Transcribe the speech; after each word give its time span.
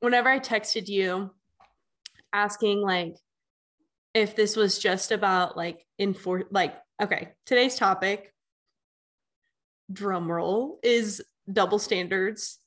whenever 0.00 0.28
I 0.28 0.38
texted 0.38 0.88
you 0.88 1.30
asking 2.32 2.80
like 2.80 3.16
if 4.14 4.36
this 4.36 4.56
was 4.56 4.78
just 4.78 5.12
about 5.12 5.56
like 5.56 5.84
enforce 5.98 6.44
like 6.50 6.74
okay, 7.00 7.30
today's 7.46 7.76
topic 7.76 8.32
drum 9.92 10.30
roll 10.30 10.78
is 10.82 11.22
double 11.50 11.78
standards. 11.78 12.58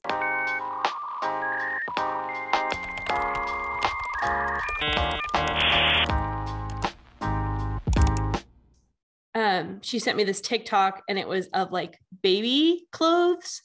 Um, 9.33 9.81
she 9.81 9.99
sent 9.99 10.17
me 10.17 10.23
this 10.23 10.41
TikTok 10.41 11.03
and 11.07 11.17
it 11.17 11.27
was 11.27 11.47
of 11.47 11.71
like 11.71 11.97
baby 12.21 12.87
clothes 12.91 13.61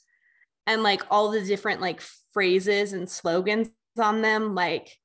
and 0.65 0.83
like 0.83 1.01
all 1.09 1.31
the 1.31 1.41
different 1.41 1.81
like 1.81 2.01
phrases 2.37 2.93
and 2.93 3.09
slogans 3.09 3.69
on 3.97 4.21
them, 4.21 4.53
like 4.53 4.95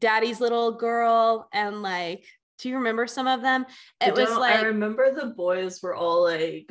daddy's 0.00 0.40
little 0.40 0.72
girl 0.72 1.48
and 1.52 1.80
like 1.80 2.24
do 2.58 2.68
you 2.68 2.76
remember 2.76 3.06
some 3.06 3.28
of 3.28 3.40
them? 3.40 3.66
It 4.00 4.14
was 4.14 4.36
like 4.36 4.56
I 4.56 4.62
remember 4.62 5.14
the 5.14 5.26
boys 5.26 5.80
were 5.80 5.94
all 5.94 6.24
like 6.24 6.68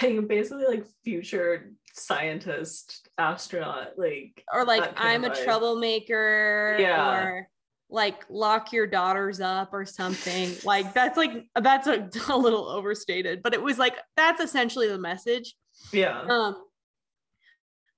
basically 0.28 0.64
like 0.66 0.84
future 1.02 1.72
scientist, 1.92 3.08
astronaut, 3.18 3.98
like 3.98 4.44
or 4.52 4.64
like 4.64 4.92
I'm 4.96 5.24
a 5.24 5.30
vibe. 5.30 5.44
troublemaker 5.44 6.76
Yeah. 6.78 7.18
or 7.18 7.48
like 7.90 8.24
lock 8.28 8.72
your 8.72 8.86
daughters 8.86 9.40
up 9.40 9.70
or 9.72 9.84
something. 9.84 10.52
like 10.64 10.94
that's 10.94 11.16
like 11.16 11.46
that's 11.60 11.88
a, 11.88 12.08
a 12.28 12.38
little 12.38 12.68
overstated, 12.68 13.42
but 13.42 13.54
it 13.54 13.62
was 13.62 13.76
like 13.76 13.96
that's 14.16 14.40
essentially 14.40 14.86
the 14.86 14.98
message. 14.98 15.56
Yeah. 15.92 16.20
Um 16.28 16.62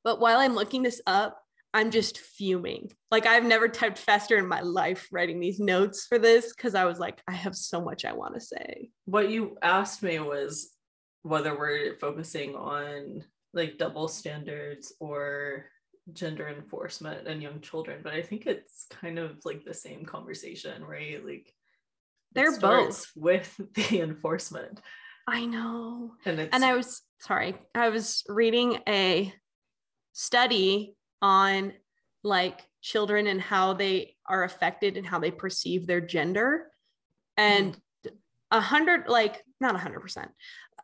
but 0.05 0.20
while 0.20 0.38
I'm 0.38 0.55
looking 0.55 0.83
this 0.83 1.01
up, 1.07 1.38
I'm 1.75 1.91
just 1.91 2.19
fuming. 2.19 2.91
Like 3.11 3.27
I've 3.27 3.45
never 3.45 3.69
typed 3.69 3.98
faster 3.98 4.37
in 4.39 4.48
my 4.48 4.61
life 4.62 5.06
writing 5.12 5.39
these 5.39 5.61
notes 5.61 6.06
for 6.06 6.19
this 6.19 6.52
because 6.55 6.75
I 6.75 6.84
was 6.86 6.98
like, 6.98 7.20
I 7.28 7.33
have 7.33 7.55
so 7.55 7.81
much 7.81 8.05
I 8.05 8.12
want 8.12 8.34
to 8.34 8.41
say. 8.41 8.91
what 9.05 9.28
you 9.31 9.56
asked 9.62 10.03
me 10.03 10.19
was 10.19 10.70
whether 11.23 11.56
we're 11.58 11.97
focusing 11.98 12.55
on 12.55 13.25
like 13.53 13.77
double 13.78 14.08
standards 14.08 14.92
or 15.00 15.67
gender 16.12 16.48
enforcement 16.48 17.27
and 17.28 17.42
young 17.42 17.61
children 17.61 18.01
but 18.03 18.14
i 18.14 18.23
think 18.23 18.47
it's 18.47 18.86
kind 18.91 19.19
of 19.19 19.36
like 19.45 19.62
the 19.64 19.75
same 19.75 20.06
conversation 20.06 20.83
right 20.83 21.23
like 21.27 21.53
They're 22.34 22.55
starts 22.55 23.11
with 23.14 23.55
the 23.75 24.01
enforcement 24.01 24.80
I 25.27 25.45
know. 25.45 26.12
and 26.25 26.41
it's 26.41 26.55
and 26.55 26.64
I 26.64 26.75
was 26.75 27.03
sorry, 27.20 27.55
I 27.75 27.91
was 27.91 28.25
reading 28.28 28.78
a 28.89 29.30
study 30.19 30.97
on 31.22 31.72
like 32.24 32.66
children 32.83 33.28
and 33.28 33.41
how 33.41 33.72
they 33.72 34.16
are 34.28 34.42
affected 34.42 34.97
and 34.97 35.06
how 35.06 35.20
they 35.20 35.30
perceive 35.30 35.86
their 35.86 36.00
gender. 36.00 36.66
And 37.36 37.80
a 38.50 38.61
hundred, 38.61 39.06
like 39.06 39.44
not 39.61 39.77
a 39.77 39.78
hundred 39.78 40.00
percent, 40.00 40.33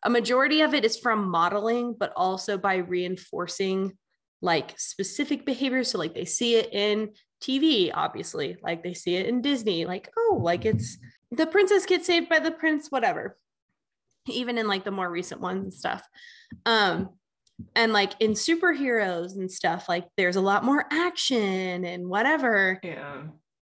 a 0.04 0.08
majority 0.08 0.60
of 0.60 0.72
it 0.72 0.84
is 0.84 0.96
from 0.96 1.28
modeling, 1.28 1.96
but 1.98 2.12
also 2.14 2.56
by 2.56 2.76
reinforcing 2.76 3.98
like 4.40 4.78
specific 4.78 5.44
behaviors. 5.44 5.90
So 5.90 5.98
like 5.98 6.14
they 6.14 6.26
see 6.26 6.54
it 6.54 6.72
in 6.72 7.10
TV, 7.42 7.90
obviously, 7.92 8.56
like 8.62 8.84
they 8.84 8.94
see 8.94 9.16
it 9.16 9.26
in 9.26 9.42
Disney, 9.42 9.84
like, 9.84 10.08
oh, 10.16 10.38
like 10.40 10.64
it's 10.64 10.96
the 11.32 11.46
princess 11.46 11.86
gets 11.86 12.06
saved 12.06 12.28
by 12.28 12.38
the 12.38 12.52
prince, 12.52 12.86
whatever 12.88 13.36
even 14.28 14.58
in 14.58 14.66
like 14.66 14.84
the 14.84 14.90
more 14.90 15.10
recent 15.10 15.40
ones 15.40 15.64
and 15.64 15.74
stuff. 15.74 16.08
Um, 16.66 17.10
and 17.76 17.92
like 17.92 18.12
in 18.20 18.32
superheroes 18.32 19.36
and 19.36 19.50
stuff, 19.50 19.88
like 19.88 20.06
there's 20.16 20.36
a 20.36 20.40
lot 20.40 20.64
more 20.64 20.86
action 20.90 21.84
and 21.84 22.08
whatever. 22.08 22.80
yeah 22.82 23.22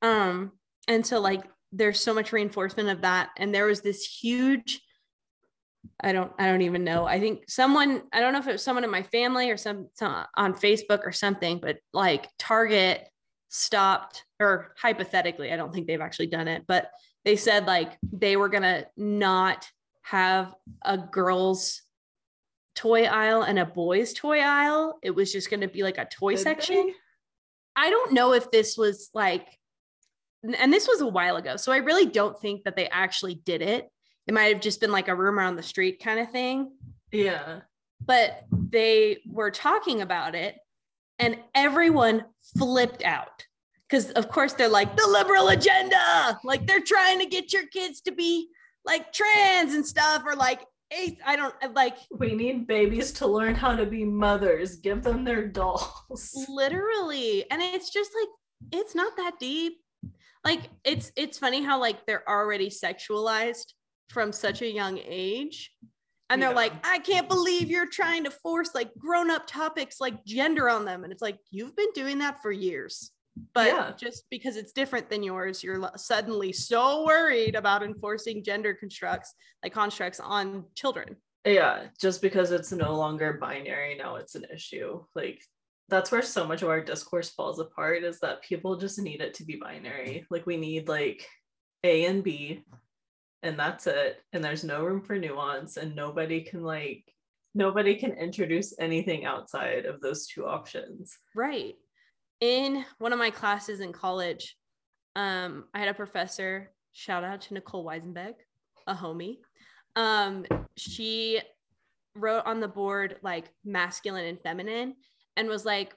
Um, 0.01 0.51
and 0.87 1.05
so 1.05 1.19
like 1.19 1.43
there's 1.71 1.99
so 1.99 2.13
much 2.13 2.31
reinforcement 2.31 2.89
of 2.89 3.01
that. 3.01 3.29
And 3.37 3.53
there 3.53 3.65
was 3.65 3.81
this 3.81 4.05
huge, 4.05 4.81
I 6.01 6.13
don't, 6.13 6.31
I 6.39 6.45
don't 6.47 6.61
even 6.61 6.83
know. 6.83 7.05
I 7.05 7.19
think 7.19 7.49
someone, 7.49 8.03
I 8.13 8.19
don't 8.19 8.33
know 8.33 8.39
if 8.39 8.47
it 8.47 8.53
was 8.53 8.63
someone 8.63 8.83
in 8.83 8.91
my 8.91 9.03
family 9.03 9.49
or 9.49 9.57
some, 9.57 9.89
some 9.95 10.25
on 10.35 10.53
Facebook 10.53 11.01
or 11.05 11.11
something, 11.11 11.59
but 11.59 11.77
like 11.93 12.29
Target 12.39 13.07
stopped, 13.49 14.25
or 14.39 14.73
hypothetically, 14.77 15.51
I 15.51 15.55
don't 15.55 15.73
think 15.73 15.87
they've 15.87 16.01
actually 16.01 16.27
done 16.27 16.47
it, 16.47 16.63
but 16.67 16.89
they 17.23 17.35
said 17.35 17.67
like 17.67 17.97
they 18.11 18.35
were 18.35 18.49
gonna 18.49 18.85
not 18.97 19.67
have 20.01 20.53
a 20.83 20.97
girls 20.97 21.82
toy 22.75 23.03
aisle 23.03 23.43
and 23.43 23.59
a 23.59 23.65
boys 23.65 24.13
toy 24.13 24.39
aisle. 24.39 24.99
It 25.01 25.11
was 25.11 25.31
just 25.31 25.49
gonna 25.49 25.67
be 25.67 25.83
like 25.83 25.97
a 25.97 26.05
toy 26.05 26.35
section. 26.35 26.87
they? 26.87 26.93
I 27.75 27.89
don't 27.89 28.13
know 28.13 28.33
if 28.33 28.51
this 28.51 28.77
was 28.77 29.09
like, 29.13 29.47
and 30.43 30.71
this 30.73 30.87
was 30.87 31.01
a 31.01 31.07
while 31.07 31.37
ago. 31.37 31.55
So 31.55 31.71
I 31.71 31.77
really 31.77 32.05
don't 32.05 32.39
think 32.39 32.63
that 32.65 32.75
they 32.75 32.87
actually 32.89 33.35
did 33.35 33.61
it. 33.61 33.89
It 34.27 34.33
might 34.33 34.53
have 34.53 34.61
just 34.61 34.81
been 34.81 34.91
like 34.91 35.07
a 35.07 35.15
rumor 35.15 35.41
on 35.41 35.55
the 35.55 35.63
street 35.63 36.01
kind 36.03 36.19
of 36.19 36.31
thing. 36.31 36.71
yeah 37.11 37.61
But 38.05 38.43
they 38.51 39.19
were 39.25 39.51
talking 39.51 40.01
about 40.01 40.35
it 40.35 40.57
and 41.19 41.37
everyone 41.55 42.25
flipped 42.57 43.03
out. 43.03 43.45
Because, 43.87 44.11
of 44.11 44.29
course, 44.29 44.53
they're 44.53 44.67
like 44.67 44.95
the 44.97 45.07
liberal 45.07 45.49
agenda. 45.49 46.39
Like 46.43 46.65
they're 46.65 46.81
trying 46.81 47.19
to 47.19 47.25
get 47.25 47.53
your 47.53 47.67
kids 47.67 48.01
to 48.01 48.11
be 48.11 48.49
like 48.85 49.13
trans 49.13 49.73
and 49.73 49.85
stuff, 49.85 50.23
or 50.25 50.35
like, 50.35 50.61
eight, 50.97 51.17
I 51.25 51.35
don't 51.35 51.55
uh, 51.63 51.69
like 51.73 51.97
we 52.11 52.33
need 52.35 52.67
babies 52.67 53.11
to 53.13 53.27
learn 53.27 53.55
how 53.55 53.75
to 53.75 53.85
be 53.85 54.03
mothers. 54.05 54.75
Give 54.77 55.01
them 55.03 55.23
their 55.23 55.47
dolls. 55.47 56.33
Literally. 56.49 57.49
And 57.49 57.61
it's 57.61 57.89
just 57.89 58.11
like 58.19 58.29
it's 58.71 58.95
not 58.95 59.15
that 59.17 59.39
deep. 59.39 59.73
Like 60.45 60.61
it's 60.83 61.11
it's 61.15 61.37
funny 61.37 61.63
how 61.63 61.79
like 61.79 62.05
they're 62.05 62.27
already 62.29 62.69
sexualized 62.69 63.65
from 64.09 64.31
such 64.31 64.61
a 64.61 64.71
young 64.71 64.99
age. 65.03 65.71
And 66.29 66.41
they're 66.41 66.49
Yeah. 66.49 66.55
like 66.55 66.73
i 66.85 66.99
can't 66.99 67.29
believe 67.29 67.69
you're 67.69 67.89
trying 67.89 68.23
to 68.25 68.31
force 68.31 68.73
like 68.73 68.91
grown-up 68.97 69.45
topics 69.47 69.99
like 70.01 70.23
gender 70.25 70.69
on 70.69 70.83
them. 70.85 71.03
And 71.03 71.13
it's 71.13 71.21
like 71.21 71.37
you've 71.51 71.75
been 71.75 71.91
doing 71.93 72.19
that 72.19 72.41
for 72.41 72.51
years 72.51 73.11
but 73.53 73.67
Yeah. 73.67 73.91
just 73.97 74.25
because 74.29 74.57
it's 74.57 74.73
different 74.73 75.09
than 75.09 75.23
yours 75.23 75.63
you're 75.63 75.89
suddenly 75.95 76.53
so 76.53 77.05
worried 77.05 77.55
about 77.55 77.83
enforcing 77.83 78.43
gender 78.43 78.73
constructs 78.73 79.33
like 79.63 79.73
constructs 79.73 80.19
on 80.19 80.65
children. 80.75 81.15
Yeah 81.45 81.87
just 81.99 82.21
because 82.21 82.51
it's 82.51 82.71
no 82.71 82.95
longer 82.95 83.33
binary 83.41 83.95
now 83.95 84.15
it's 84.15 84.35
an 84.35 84.45
issue. 84.53 85.03
Like 85.15 85.41
that's 85.89 86.11
where 86.11 86.21
so 86.21 86.47
much 86.47 86.61
of 86.61 86.69
our 86.69 86.81
discourse 86.81 87.29
falls 87.29 87.59
apart 87.59 88.03
is 88.03 88.19
that 88.21 88.41
people 88.41 88.77
just 88.77 88.97
need 88.99 89.21
it 89.21 89.33
to 89.35 89.45
be 89.45 89.57
binary. 89.61 90.25
Like 90.29 90.45
we 90.45 90.57
need 90.57 90.87
like 90.87 91.27
a 91.83 92.05
and 92.05 92.23
b 92.23 92.63
and 93.41 93.59
that's 93.59 93.87
it. 93.87 94.21
And 94.31 94.43
there's 94.43 94.63
no 94.63 94.83
room 94.85 95.01
for 95.01 95.17
nuance 95.17 95.75
and 95.77 95.95
nobody 95.95 96.41
can 96.41 96.63
like 96.63 97.03
nobody 97.53 97.95
can 97.95 98.13
introduce 98.13 98.73
anything 98.79 99.25
outside 99.25 99.85
of 99.85 100.01
those 100.01 100.27
two 100.27 100.45
options. 100.47 101.17
Right. 101.35 101.75
In 102.43 102.83
one 102.97 103.13
of 103.13 103.19
my 103.19 103.29
classes 103.29 103.79
in 103.79 103.93
college, 103.93 104.57
um, 105.15 105.63
I 105.73 105.79
had 105.79 105.87
a 105.87 105.93
professor, 105.93 106.73
shout 106.91 107.23
out 107.23 107.39
to 107.43 107.53
Nicole 107.53 107.85
Weisenbeck, 107.85 108.33
a 108.85 108.93
homie. 108.93 109.37
Um, 109.95 110.45
she 110.75 111.39
wrote 112.17 112.45
on 112.45 112.59
the 112.59 112.67
board 112.67 113.15
like 113.23 113.45
masculine 113.63 114.25
and 114.25 114.41
feminine 114.41 114.95
and 115.37 115.47
was 115.47 115.63
like, 115.63 115.95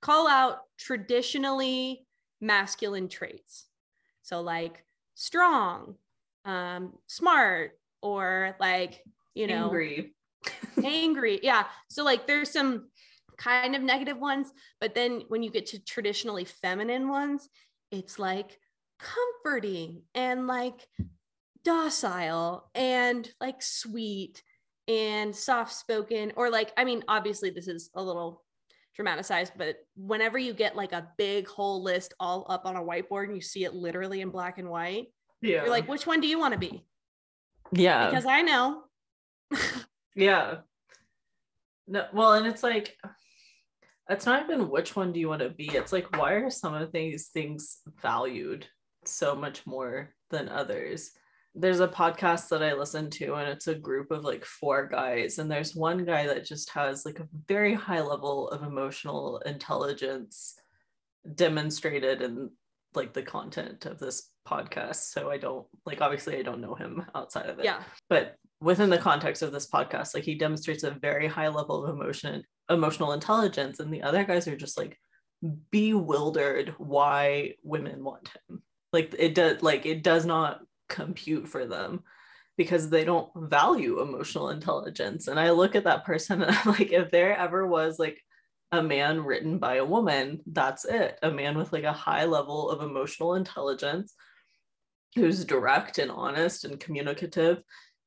call 0.00 0.26
out 0.26 0.60
traditionally 0.78 2.06
masculine 2.40 3.10
traits. 3.10 3.66
So, 4.22 4.40
like 4.40 4.82
strong, 5.16 5.96
um, 6.46 6.94
smart, 7.08 7.72
or 8.00 8.56
like, 8.58 9.02
you 9.34 9.48
know, 9.48 9.66
angry 9.66 10.14
angry. 10.82 11.40
Yeah. 11.42 11.66
So 11.90 12.04
like 12.04 12.26
there's 12.26 12.50
some 12.50 12.88
kind 13.42 13.74
of 13.74 13.82
negative 13.82 14.18
ones, 14.18 14.52
but 14.80 14.94
then 14.94 15.22
when 15.28 15.42
you 15.42 15.50
get 15.50 15.66
to 15.66 15.84
traditionally 15.84 16.44
feminine 16.44 17.08
ones, 17.08 17.48
it's 17.90 18.18
like 18.18 18.58
comforting 18.98 20.02
and 20.14 20.46
like 20.46 20.86
docile 21.64 22.70
and 22.74 23.28
like 23.40 23.62
sweet 23.62 24.42
and 24.88 25.34
soft 25.34 25.72
spoken 25.72 26.32
or 26.36 26.50
like 26.50 26.72
I 26.76 26.84
mean 26.84 27.04
obviously 27.06 27.50
this 27.50 27.68
is 27.68 27.90
a 27.94 28.02
little 28.02 28.42
dramatized 28.96 29.52
but 29.56 29.76
whenever 29.96 30.38
you 30.38 30.52
get 30.52 30.76
like 30.76 30.92
a 30.92 31.08
big 31.16 31.46
whole 31.46 31.82
list 31.82 32.14
all 32.18 32.46
up 32.48 32.66
on 32.66 32.76
a 32.76 32.82
whiteboard 32.82 33.26
and 33.26 33.36
you 33.36 33.40
see 33.40 33.64
it 33.64 33.74
literally 33.74 34.20
in 34.20 34.30
black 34.30 34.58
and 34.58 34.68
white 34.68 35.06
yeah. 35.40 35.62
you're 35.62 35.70
like 35.70 35.88
which 35.88 36.06
one 36.06 36.20
do 36.20 36.28
you 36.28 36.38
want 36.38 36.54
to 36.54 36.58
be? 36.58 36.84
Yeah. 37.72 38.08
Because 38.08 38.26
I 38.26 38.42
know. 38.42 38.82
Yeah. 40.14 40.56
No, 41.88 42.06
well, 42.12 42.34
and 42.34 42.46
it's 42.46 42.62
like 42.62 42.98
it's 44.08 44.26
not 44.26 44.42
even 44.44 44.68
which 44.68 44.96
one 44.96 45.12
do 45.12 45.20
you 45.20 45.28
want 45.28 45.42
to 45.42 45.50
be. 45.50 45.68
It's 45.68 45.92
like 45.92 46.16
why 46.16 46.32
are 46.34 46.50
some 46.50 46.74
of 46.74 46.92
these 46.92 47.28
things 47.28 47.78
valued 48.02 48.66
so 49.04 49.34
much 49.34 49.66
more 49.66 50.14
than 50.30 50.48
others? 50.48 51.12
There's 51.54 51.80
a 51.80 51.88
podcast 51.88 52.48
that 52.48 52.62
I 52.62 52.72
listen 52.72 53.10
to, 53.10 53.34
and 53.34 53.48
it's 53.48 53.68
a 53.68 53.74
group 53.74 54.10
of 54.10 54.24
like 54.24 54.44
four 54.44 54.86
guys, 54.86 55.38
and 55.38 55.50
there's 55.50 55.76
one 55.76 56.04
guy 56.06 56.26
that 56.26 56.46
just 56.46 56.70
has 56.70 57.04
like 57.04 57.20
a 57.20 57.28
very 57.46 57.74
high 57.74 58.00
level 58.00 58.48
of 58.48 58.62
emotional 58.62 59.38
intelligence 59.44 60.54
demonstrated 61.34 62.22
in 62.22 62.50
like 62.94 63.12
the 63.12 63.22
content 63.22 63.86
of 63.86 63.98
this 63.98 64.30
podcast 64.46 64.96
so 65.12 65.30
i 65.30 65.38
don't 65.38 65.66
like 65.86 66.00
obviously 66.00 66.36
i 66.36 66.42
don't 66.42 66.60
know 66.60 66.74
him 66.74 67.04
outside 67.14 67.48
of 67.48 67.58
it 67.58 67.64
Yeah. 67.64 67.80
but 68.10 68.34
within 68.60 68.90
the 68.90 68.98
context 68.98 69.40
of 69.42 69.52
this 69.52 69.70
podcast 69.70 70.14
like 70.14 70.24
he 70.24 70.34
demonstrates 70.34 70.82
a 70.82 70.90
very 70.90 71.26
high 71.28 71.48
level 71.48 71.84
of 71.84 71.94
emotion 71.94 72.42
emotional 72.72 73.12
intelligence 73.12 73.80
and 73.80 73.92
the 73.92 74.02
other 74.02 74.24
guys 74.24 74.48
are 74.48 74.56
just 74.56 74.78
like 74.78 74.98
bewildered 75.70 76.74
why 76.78 77.54
women 77.62 78.04
want 78.04 78.30
him. 78.48 78.62
Like 78.92 79.14
it 79.18 79.34
does 79.34 79.62
like 79.62 79.86
it 79.86 80.02
does 80.02 80.26
not 80.26 80.60
compute 80.88 81.48
for 81.48 81.66
them 81.66 82.02
because 82.56 82.90
they 82.90 83.04
don't 83.04 83.30
value 83.34 84.00
emotional 84.00 84.50
intelligence. 84.50 85.28
And 85.28 85.38
i 85.40 85.50
look 85.50 85.74
at 85.74 85.84
that 85.84 86.04
person 86.04 86.42
and 86.42 86.56
i'm 86.64 86.72
like 86.72 86.92
if 86.92 87.10
there 87.10 87.36
ever 87.36 87.66
was 87.66 87.98
like 87.98 88.22
a 88.72 88.82
man 88.82 89.22
written 89.22 89.58
by 89.58 89.76
a 89.76 89.84
woman 89.84 90.40
that's 90.46 90.84
it. 90.86 91.18
A 91.22 91.30
man 91.30 91.58
with 91.58 91.72
like 91.72 91.84
a 91.84 91.92
high 91.92 92.24
level 92.24 92.70
of 92.70 92.82
emotional 92.82 93.34
intelligence 93.34 94.14
who's 95.14 95.44
direct 95.44 95.98
and 95.98 96.10
honest 96.10 96.64
and 96.64 96.80
communicative 96.80 97.62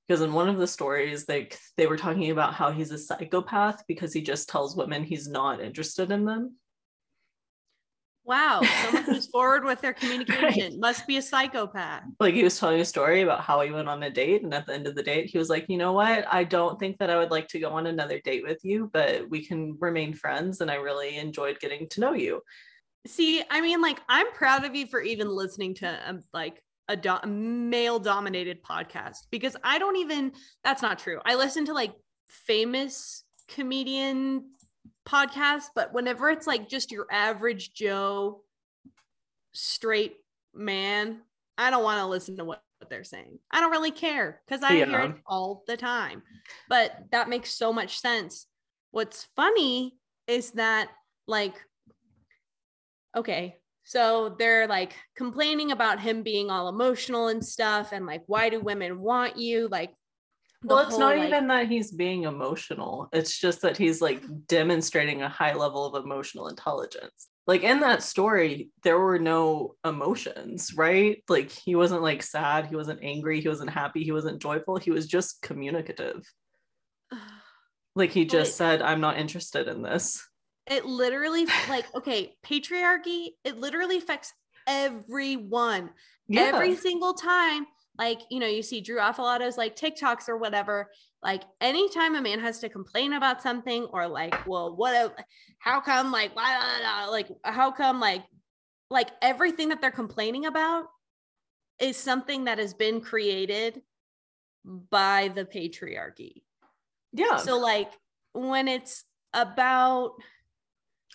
because 0.08 0.22
in 0.22 0.34
one 0.34 0.50
of 0.50 0.58
the 0.58 0.68
stories 0.68 1.26
they 1.26 1.50
they 1.78 1.88
were 1.88 1.98
talking 1.98 2.32
about 2.32 2.54
how 2.54 2.72
he's 2.72 2.92
a 2.92 2.98
psychopath 2.98 3.84
because 3.88 4.14
he 4.14 4.22
just 4.22 4.50
tells 4.50 4.76
women 4.76 5.04
he's 5.04 5.28
not 5.28 5.62
interested 5.62 6.12
in 6.12 6.26
them 6.26 6.56
Wow. 8.28 8.64
Someone 8.84 9.04
who's 9.06 9.28
forward 9.28 9.64
with 9.66 9.82
their 9.82 9.94
communication 9.94 10.80
must 10.80 11.06
be 11.06 11.18
a 11.18 11.22
psychopath. 11.22 12.06
like 12.20 12.34
he 12.34 12.44
was 12.44 12.60
telling 12.60 12.82
a 12.82 12.86
story 12.86 13.22
about 13.22 13.42
how 13.42 13.62
he 13.62 13.70
went 13.70 13.88
on 13.88 14.02
a 14.02 14.10
date 14.10 14.42
and 14.42 14.52
at 14.52 14.66
the 14.66 14.74
end 14.74 14.88
of 14.88 14.96
the 14.96 15.04
date 15.04 15.28
he 15.30 15.38
was 15.38 15.48
like 15.48 15.66
you 15.70 15.78
know 15.78 15.94
what 15.94 16.26
i 16.34 16.44
don't 16.44 16.80
think 16.80 16.98
that 16.98 17.12
i 17.12 17.18
would 17.18 17.30
like 17.30 17.48
to 17.50 17.60
go 17.60 17.70
on 17.70 17.86
another 17.86 18.20
date 18.22 18.44
with 18.44 18.58
you 18.66 18.90
but 18.94 19.30
we 19.30 19.46
can 19.46 19.78
remain 19.80 20.12
friends 20.12 20.62
and 20.62 20.72
i 20.72 20.76
really 20.76 21.18
enjoyed 21.18 21.60
getting 21.60 21.88
to 21.90 22.00
know 22.02 22.14
you 22.14 22.42
See, 23.08 23.44
I 23.52 23.62
mean, 23.62 23.82
like, 23.82 24.00
I'm 24.10 24.32
proud 24.32 24.66
of 24.66 24.76
you 24.76 24.88
for 24.88 25.00
even 25.00 25.30
listening 25.30 25.76
to 25.76 26.10
um, 26.10 26.22
like 26.34 26.64
a 26.88 26.96
do- 26.96 27.26
male 27.26 28.00
dominated 28.00 28.64
podcast 28.64 29.28
because 29.32 29.56
I 29.64 29.80
don't 29.80 29.98
even, 29.98 30.34
that's 30.64 30.82
not 30.82 31.00
true. 31.00 31.20
I 31.26 31.36
listen 31.36 31.66
to 31.66 31.74
like 31.74 31.94
famous 32.30 33.24
comedian 33.48 34.52
podcasts, 35.08 35.70
but 35.76 35.94
whenever 35.94 36.30
it's 36.30 36.48
like 36.48 36.70
just 36.70 36.92
your 36.92 37.08
average 37.12 37.74
Joe 37.74 38.42
straight 39.54 40.18
man, 40.54 41.22
I 41.58 41.70
don't 41.70 41.84
want 41.84 42.00
to 42.00 42.08
listen 42.08 42.38
to 42.38 42.46
what, 42.46 42.62
what 42.80 42.90
they're 42.90 43.04
saying. 43.04 43.40
I 43.52 43.62
don't 43.62 43.72
really 43.72 43.92
care 43.92 44.42
because 44.46 44.64
I 44.64 44.74
hear 44.74 45.00
it 45.00 45.16
all 45.26 45.64
the 45.68 45.78
time. 45.78 46.24
But 46.70 46.96
that 47.12 47.30
makes 47.30 47.54
so 47.54 47.72
much 47.72 48.00
sense. 48.00 48.48
What's 48.92 49.28
funny 49.36 49.98
is 50.28 50.52
that, 50.52 50.90
like, 51.28 51.56
okay, 53.16 53.58
so 53.86 54.36
they're 54.38 54.68
like 54.68 54.94
complaining 55.16 55.72
about 55.72 56.00
him 56.00 56.24
being 56.24 56.50
all 56.50 56.68
emotional 56.70 57.28
and 57.30 57.46
stuff, 57.46 57.92
and 57.92 58.06
like, 58.06 58.24
why 58.28 58.50
do 58.50 58.60
women 58.60 59.00
want 59.00 59.38
you? 59.38 59.68
Like, 59.70 59.94
well 60.64 60.80
it's 60.80 60.92
whole, 60.92 61.00
not 61.00 61.18
like- 61.18 61.28
even 61.28 61.48
that 61.48 61.68
he's 61.68 61.92
being 61.92 62.24
emotional. 62.24 63.08
It's 63.14 63.38
just 63.40 63.62
that 63.62 63.78
he's 63.78 64.02
like 64.02 64.24
demonstrating 64.48 65.22
a 65.22 65.30
high 65.30 65.54
level 65.54 65.86
of 65.86 66.04
emotional 66.04 66.48
intelligence. 66.48 67.30
Like 67.46 67.62
in 67.62 67.82
that 67.82 68.02
story 68.02 68.72
there 68.84 68.98
were 68.98 69.20
no 69.20 69.76
emotions 69.86 70.74
right? 70.76 71.24
Like 71.30 71.52
he 71.52 71.76
wasn't 71.76 72.02
like 72.02 72.24
sad. 72.24 72.66
He 72.66 72.76
wasn't 72.76 73.04
angry. 73.04 73.40
He 73.40 73.48
wasn't 73.48 73.70
happy. 73.70 74.04
He 74.04 74.12
wasn't 74.12 74.42
joyful. 74.42 74.78
He 74.78 74.90
was 74.90 75.06
just 75.06 75.42
communicative. 75.44 76.24
Like 77.98 78.12
he 78.12 78.26
just 78.26 78.52
But- 78.52 78.56
said 78.58 78.82
i'm 78.82 79.00
not 79.00 79.18
interested 79.18 79.70
in 79.70 79.82
this 79.82 80.22
it 80.70 80.86
literally 80.86 81.46
like 81.70 81.86
okay 81.96 82.36
patriarchy 82.46 83.30
it 83.44 83.58
literally 83.58 83.98
affects 83.98 84.34
everyone. 84.68 85.92
Every 86.34 86.76
single 86.76 87.14
time 87.14 87.68
like 87.98 88.22
you 88.30 88.40
know 88.40 88.48
you 88.48 88.64
see 88.64 88.82
Drew 88.82 88.98
Afualo's 88.98 89.58
like 89.58 89.76
tiktoks 89.76 90.28
or 90.28 90.38
whatever 90.38 90.90
like 91.22 91.44
anytime 91.62 92.16
a 92.16 92.22
man 92.22 92.40
has 92.40 92.60
to 92.60 92.70
complain 92.70 93.14
about 93.14 93.42
something 93.42 93.84
or 93.94 94.08
like 94.08 94.46
well 94.48 94.76
what 94.76 94.94
a- 94.94 95.26
how 95.60 95.80
come 95.80 96.12
like 96.12 96.34
blah, 96.34 96.44
blah, 96.44 97.06
blah, 97.06 97.12
like 97.12 97.28
how 97.44 97.72
come 97.72 98.00
like 98.00 98.24
like 98.90 99.10
everything 99.22 99.70
that 99.70 99.82
they're 99.82 99.92
complaining 99.92 100.46
about 100.46 100.86
is 101.80 101.98
something 101.98 102.46
that 102.46 102.58
has 102.58 102.74
been 102.74 103.02
created 103.02 103.82
by 104.90 105.32
the 105.36 105.46
patriarchy. 105.46 106.44
Yeah. 107.14 107.38
So 107.38 107.58
like 107.58 107.92
when 108.34 108.68
it's 108.68 109.04
about 109.34 110.14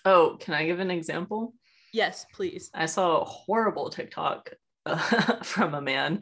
oh 0.04 0.36
can 0.40 0.54
i 0.54 0.64
give 0.64 0.80
an 0.80 0.90
example 0.90 1.54
yes 1.92 2.26
please 2.32 2.70
I 2.74 2.86
saw 2.86 3.20
a 3.20 3.24
horrible 3.24 3.90
TikTok 3.90 4.50
uh, 4.86 5.36
from 5.42 5.74
a 5.74 5.80
man 5.80 6.20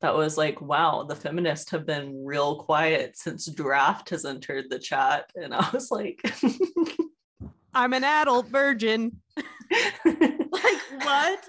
that 0.00 0.14
was 0.14 0.36
like, 0.36 0.60
wow, 0.60 1.04
the 1.08 1.16
feminists 1.16 1.70
have 1.70 1.86
been 1.86 2.24
real 2.26 2.62
quiet 2.64 3.16
since 3.16 3.46
draft 3.46 4.10
has 4.10 4.26
entered 4.26 4.66
the 4.68 4.78
chat. 4.78 5.30
And 5.34 5.54
I 5.54 5.66
was 5.72 5.90
like, 5.90 6.20
i'm 7.76 7.92
an 7.92 8.04
adult 8.04 8.46
virgin 8.48 9.20
like 10.04 10.80
what 11.02 11.44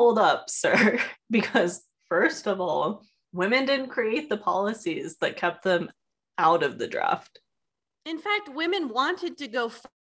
hold 0.00 0.18
up, 0.18 0.48
sir. 0.48 0.98
Because, 1.30 1.82
first 2.08 2.48
of 2.48 2.58
all, 2.58 3.04
women 3.34 3.66
didn't 3.66 3.90
create 3.90 4.30
the 4.30 4.38
policies 4.38 5.18
that 5.20 5.36
kept 5.36 5.62
them 5.62 5.90
out 6.38 6.62
of 6.62 6.78
the 6.78 6.88
draft. 6.88 7.38
In 8.06 8.18
fact, 8.18 8.48
women 8.54 8.88
wanted 8.88 9.36
to 9.36 9.46
go 9.46 9.70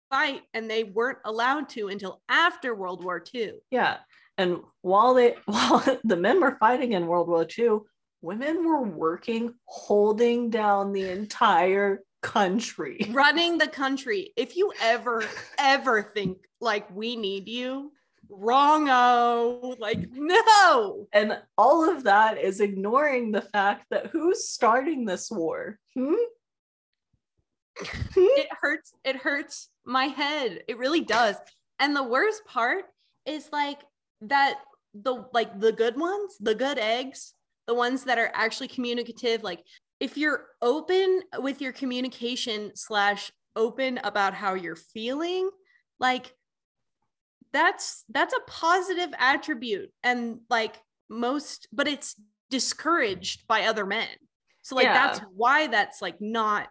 fight 0.09 0.41
and 0.53 0.69
they 0.69 0.83
weren't 0.83 1.19
allowed 1.25 1.69
to 1.69 1.87
until 1.87 2.21
after 2.29 2.75
World 2.75 3.03
War 3.03 3.23
II. 3.33 3.53
Yeah. 3.71 3.97
And 4.37 4.59
while 4.81 5.13
they 5.13 5.35
while 5.45 5.83
the 6.03 6.17
men 6.17 6.41
were 6.41 6.57
fighting 6.59 6.93
in 6.93 7.07
World 7.07 7.27
War 7.27 7.45
II, 7.57 7.79
women 8.21 8.65
were 8.65 8.83
working, 8.83 9.53
holding 9.65 10.49
down 10.49 10.91
the 10.93 11.09
entire 11.09 12.01
country. 12.21 13.05
Running 13.11 13.57
the 13.57 13.67
country. 13.67 14.33
If 14.35 14.55
you 14.57 14.73
ever, 14.81 15.23
ever 15.57 16.11
think 16.13 16.37
like 16.59 16.93
we 16.93 17.15
need 17.15 17.47
you, 17.47 17.91
wrongo. 18.29 19.79
Like, 19.79 20.09
no. 20.11 21.07
And 21.13 21.37
all 21.57 21.89
of 21.89 22.03
that 22.03 22.37
is 22.37 22.59
ignoring 22.59 23.31
the 23.31 23.41
fact 23.41 23.85
that 23.91 24.07
who's 24.07 24.49
starting 24.49 25.05
this 25.05 25.31
war? 25.31 25.79
Hmm? 25.95 26.15
It 28.15 28.47
hurts. 28.61 28.93
It 29.03 29.15
hurts 29.15 29.69
my 29.85 30.05
head. 30.05 30.63
It 30.67 30.77
really 30.77 31.01
does. 31.01 31.35
And 31.79 31.95
the 31.95 32.03
worst 32.03 32.43
part 32.45 32.85
is 33.25 33.49
like 33.51 33.79
that 34.21 34.59
the 34.93 35.25
like 35.33 35.59
the 35.59 35.71
good 35.71 35.97
ones, 35.97 36.35
the 36.39 36.55
good 36.55 36.77
eggs, 36.79 37.33
the 37.67 37.73
ones 37.73 38.03
that 38.05 38.17
are 38.17 38.31
actually 38.33 38.67
communicative, 38.67 39.43
like 39.43 39.63
if 39.99 40.17
you're 40.17 40.47
open 40.61 41.21
with 41.39 41.61
your 41.61 41.71
communication 41.73 42.71
slash 42.75 43.31
open 43.55 43.99
about 44.03 44.33
how 44.33 44.53
you're 44.53 44.75
feeling, 44.75 45.49
like 45.99 46.33
that's 47.51 48.03
that's 48.09 48.33
a 48.33 48.41
positive 48.51 49.09
attribute 49.17 49.91
and 50.03 50.39
like 50.49 50.79
most 51.09 51.67
but 51.73 51.87
it's 51.87 52.15
discouraged 52.49 53.47
by 53.47 53.65
other 53.65 53.85
men. 53.85 54.07
So 54.63 54.75
like 54.75 54.85
Yeah. 54.85 54.93
that's 54.93 55.19
why 55.33 55.67
that's 55.67 56.01
like 56.01 56.19
not 56.19 56.67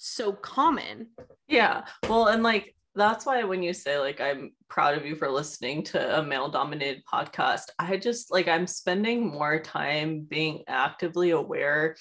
so 0.00 0.32
common. 0.32 1.08
Yeah. 1.46 1.84
Well, 2.08 2.28
and 2.28 2.42
like 2.42 2.74
that's 2.94 3.24
why 3.24 3.44
when 3.44 3.62
you 3.62 3.72
say 3.72 3.98
like 3.98 4.20
I'm 4.20 4.52
proud 4.68 4.96
of 4.96 5.06
you 5.06 5.14
for 5.14 5.30
listening 5.30 5.84
to 5.84 6.18
a 6.18 6.22
male 6.22 6.48
dominated 6.48 7.02
podcast, 7.10 7.64
I 7.78 7.96
just 7.96 8.32
like 8.32 8.48
I'm 8.48 8.66
spending 8.66 9.30
more 9.30 9.60
time 9.60 10.22
being 10.22 10.64
actively 10.66 11.30
aware 11.30 11.96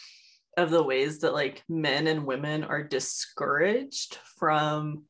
of 0.58 0.72
the 0.72 0.84
ways 0.84 1.20
that 1.20 1.34
like 1.34 1.64
men 1.70 2.08
and 2.08 2.26
women 2.26 2.64
are 2.64 2.84
discouraged 2.84 4.18
from 4.38 5.04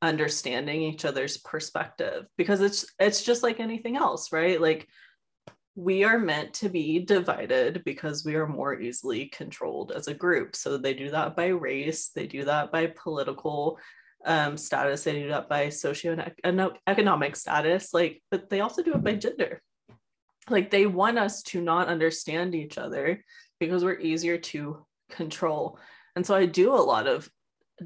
understanding 0.00 0.82
each 0.82 1.04
other's 1.04 1.36
perspective 1.36 2.26
because 2.36 2.60
it's 2.60 2.84
it's 2.98 3.22
just 3.22 3.42
like 3.42 3.60
anything 3.60 3.96
else, 3.96 4.32
right? 4.32 4.60
Like 4.60 4.88
we 5.74 6.04
are 6.04 6.18
meant 6.18 6.52
to 6.52 6.68
be 6.68 6.98
divided 6.98 7.82
because 7.84 8.24
we 8.24 8.34
are 8.34 8.46
more 8.46 8.78
easily 8.78 9.26
controlled 9.26 9.92
as 9.92 10.06
a 10.06 10.14
group. 10.14 10.54
So 10.54 10.76
they 10.76 10.92
do 10.94 11.10
that 11.10 11.34
by 11.34 11.46
race, 11.46 12.08
they 12.08 12.26
do 12.26 12.44
that 12.44 12.70
by 12.70 12.88
political 12.88 13.78
um, 14.24 14.56
status, 14.56 15.04
they 15.04 15.14
do 15.14 15.28
that 15.28 15.48
by 15.48 15.68
socioeconomic 15.68 17.36
status, 17.36 17.94
like, 17.94 18.22
but 18.30 18.50
they 18.50 18.60
also 18.60 18.82
do 18.82 18.92
it 18.92 19.02
by 19.02 19.14
gender. 19.14 19.62
Like 20.50 20.70
they 20.70 20.86
want 20.86 21.18
us 21.18 21.42
to 21.44 21.60
not 21.60 21.88
understand 21.88 22.54
each 22.54 22.76
other 22.76 23.24
because 23.58 23.84
we're 23.84 23.98
easier 24.00 24.38
to 24.38 24.84
control. 25.10 25.78
And 26.16 26.26
so 26.26 26.34
I 26.34 26.46
do 26.46 26.74
a 26.74 26.76
lot 26.76 27.06
of 27.06 27.30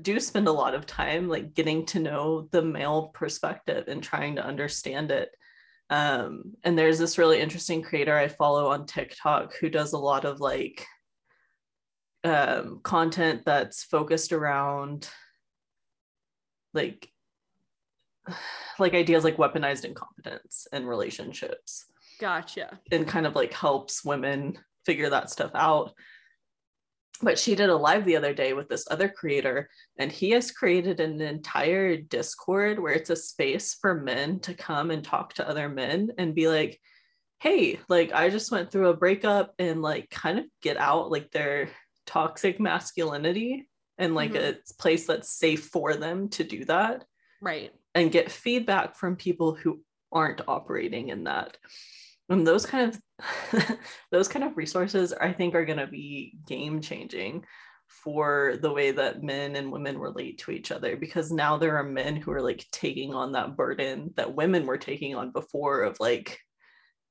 do 0.02 0.18
spend 0.20 0.48
a 0.48 0.52
lot 0.52 0.74
of 0.74 0.84
time 0.84 1.28
like 1.28 1.54
getting 1.54 1.86
to 1.86 2.00
know 2.00 2.48
the 2.50 2.60
male 2.60 3.08
perspective 3.14 3.84
and 3.88 4.02
trying 4.02 4.36
to 4.36 4.44
understand 4.44 5.10
it 5.10 5.30
um 5.90 6.42
and 6.64 6.76
there's 6.76 6.98
this 6.98 7.18
really 7.18 7.40
interesting 7.40 7.82
creator 7.82 8.16
i 8.16 8.26
follow 8.26 8.68
on 8.68 8.86
tiktok 8.86 9.54
who 9.60 9.68
does 9.70 9.92
a 9.92 9.98
lot 9.98 10.24
of 10.24 10.40
like 10.40 10.84
um 12.24 12.80
content 12.82 13.42
that's 13.44 13.84
focused 13.84 14.32
around 14.32 15.08
like 16.74 17.08
like 18.78 18.94
ideas 18.94 19.22
like 19.24 19.36
weaponized 19.36 19.84
incompetence 19.84 20.66
in 20.72 20.84
relationships 20.86 21.86
Gotcha. 22.18 22.80
and 22.90 23.06
kind 23.06 23.26
of 23.26 23.34
like 23.34 23.52
helps 23.52 24.04
women 24.04 24.58
figure 24.84 25.10
that 25.10 25.30
stuff 25.30 25.50
out. 25.54 25.92
But 27.22 27.38
she 27.38 27.54
did 27.54 27.70
a 27.70 27.76
live 27.76 28.04
the 28.04 28.16
other 28.16 28.34
day 28.34 28.52
with 28.52 28.68
this 28.68 28.86
other 28.90 29.08
creator, 29.08 29.70
and 29.98 30.12
he 30.12 30.30
has 30.30 30.50
created 30.50 31.00
an 31.00 31.20
entire 31.20 31.96
Discord 31.96 32.78
where 32.78 32.92
it's 32.92 33.10
a 33.10 33.16
space 33.16 33.74
for 33.74 33.94
men 33.94 34.40
to 34.40 34.54
come 34.54 34.90
and 34.90 35.02
talk 35.02 35.34
to 35.34 35.48
other 35.48 35.68
men 35.68 36.12
and 36.18 36.34
be 36.34 36.48
like, 36.48 36.80
hey, 37.38 37.78
like 37.88 38.12
I 38.12 38.28
just 38.28 38.50
went 38.52 38.70
through 38.70 38.88
a 38.88 38.96
breakup 38.96 39.54
and 39.58 39.82
like 39.82 40.10
kind 40.10 40.38
of 40.38 40.44
get 40.62 40.76
out 40.76 41.10
like 41.10 41.30
their 41.30 41.70
toxic 42.06 42.60
masculinity 42.60 43.68
and 43.98 44.14
like 44.14 44.32
Mhm. 44.32 44.56
a 44.58 44.74
place 44.78 45.06
that's 45.06 45.28
safe 45.30 45.66
for 45.66 45.94
them 45.94 46.28
to 46.30 46.44
do 46.44 46.64
that 46.66 47.04
Right. 47.40 47.72
and 47.94 48.12
get 48.12 48.30
feedback 48.30 48.94
from 48.94 49.16
people 49.16 49.54
who 49.54 49.82
aren't 50.12 50.48
operating 50.48 51.08
in 51.08 51.24
that 51.24 51.56
and 52.28 52.46
those 52.46 52.66
kind 52.66 52.92
of 52.92 53.78
those 54.10 54.28
kind 54.28 54.44
of 54.44 54.56
resources 54.56 55.12
i 55.20 55.32
think 55.32 55.54
are 55.54 55.64
going 55.64 55.78
to 55.78 55.86
be 55.86 56.36
game 56.46 56.80
changing 56.80 57.44
for 57.88 58.56
the 58.62 58.72
way 58.72 58.90
that 58.90 59.22
men 59.22 59.56
and 59.56 59.70
women 59.70 59.96
relate 59.96 60.38
to 60.38 60.50
each 60.50 60.72
other 60.72 60.96
because 60.96 61.30
now 61.30 61.56
there 61.56 61.76
are 61.76 61.84
men 61.84 62.16
who 62.16 62.32
are 62.32 62.42
like 62.42 62.64
taking 62.72 63.14
on 63.14 63.32
that 63.32 63.56
burden 63.56 64.12
that 64.16 64.34
women 64.34 64.66
were 64.66 64.78
taking 64.78 65.14
on 65.14 65.30
before 65.30 65.82
of 65.82 65.98
like 66.00 66.38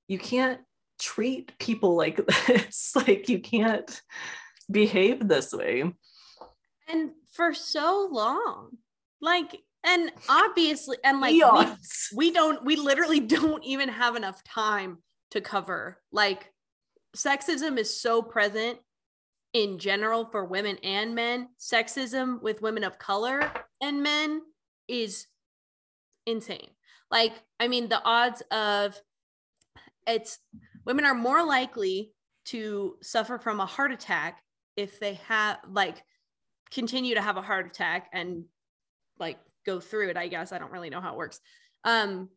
you 0.08 0.20
can't 0.20 0.60
treat 1.00 1.58
people 1.60 1.96
like 1.96 2.26
this. 2.48 2.94
Like 2.96 3.30
you 3.30 3.40
can't 3.40 4.02
behave 4.70 5.28
this 5.28 5.54
way. 5.54 5.92
And 6.88 7.12
for 7.34 7.54
so 7.54 8.10
long, 8.12 8.78
like, 9.22 9.62
and 9.86 10.12
obviously, 10.30 10.98
and 11.04 11.20
like, 11.20 11.32
we, 11.32 11.44
we 12.16 12.32
don't, 12.32 12.64
we 12.64 12.76
literally 12.76 13.20
don't 13.38 13.64
even 13.64 13.90
have 13.90 14.16
enough 14.16 14.44
time 14.44 15.00
to 15.32 15.42
cover. 15.42 16.02
Like, 16.12 16.52
sexism 17.16 17.78
is 17.78 18.02
so 18.02 18.22
present 18.22 18.80
in 19.54 19.80
general 19.80 20.26
for 20.26 20.46
women 20.46 20.78
and 20.84 21.16
men. 21.16 21.50
Sexism 21.60 22.42
with 22.42 22.62
women 22.62 22.84
of 22.84 23.00
color 23.00 23.52
and 23.82 24.04
men 24.04 24.42
is 24.88 25.28
insane. 26.26 26.70
Like, 27.10 27.34
I 27.60 27.68
mean, 27.68 27.88
the 27.88 28.04
odds 28.04 28.42
of 28.52 29.00
it's 30.08 30.40
women 30.86 31.06
are 31.06 31.16
more 31.16 31.44
likely 31.46 32.12
to 32.46 32.96
suffer 33.02 33.38
from 33.38 33.60
a 33.60 33.66
heart 33.66 33.92
attack 33.92 34.42
if 34.76 35.00
they 35.00 35.16
have 35.28 35.58
like 35.70 36.04
continue 36.72 37.16
to 37.16 37.22
have 37.22 37.38
a 37.38 37.42
heart 37.42 37.66
attack 37.66 38.10
and 38.14 38.46
like 39.20 39.38
go 39.66 39.80
through 39.80 40.10
it 40.10 40.18
i 40.18 40.28
guess 40.28 40.52
i 40.52 40.58
don't 40.58 40.72
really 40.72 40.90
know 40.90 41.02
how 41.02 41.14
it 41.14 41.18
works 41.18 41.40
um 41.84 42.30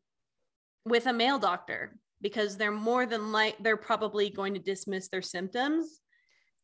with 0.85 1.07
a 1.07 1.13
male 1.13 1.39
doctor 1.39 1.99
because 2.21 2.57
they're 2.57 2.73
more 2.73 3.07
than 3.07 3.33
like 3.33 3.57
they're 3.61 3.77
probably 3.77 4.31
going 4.31 4.55
to 4.55 4.61
dismiss 4.61 5.09
their 5.09 5.23
symptoms. 5.23 6.01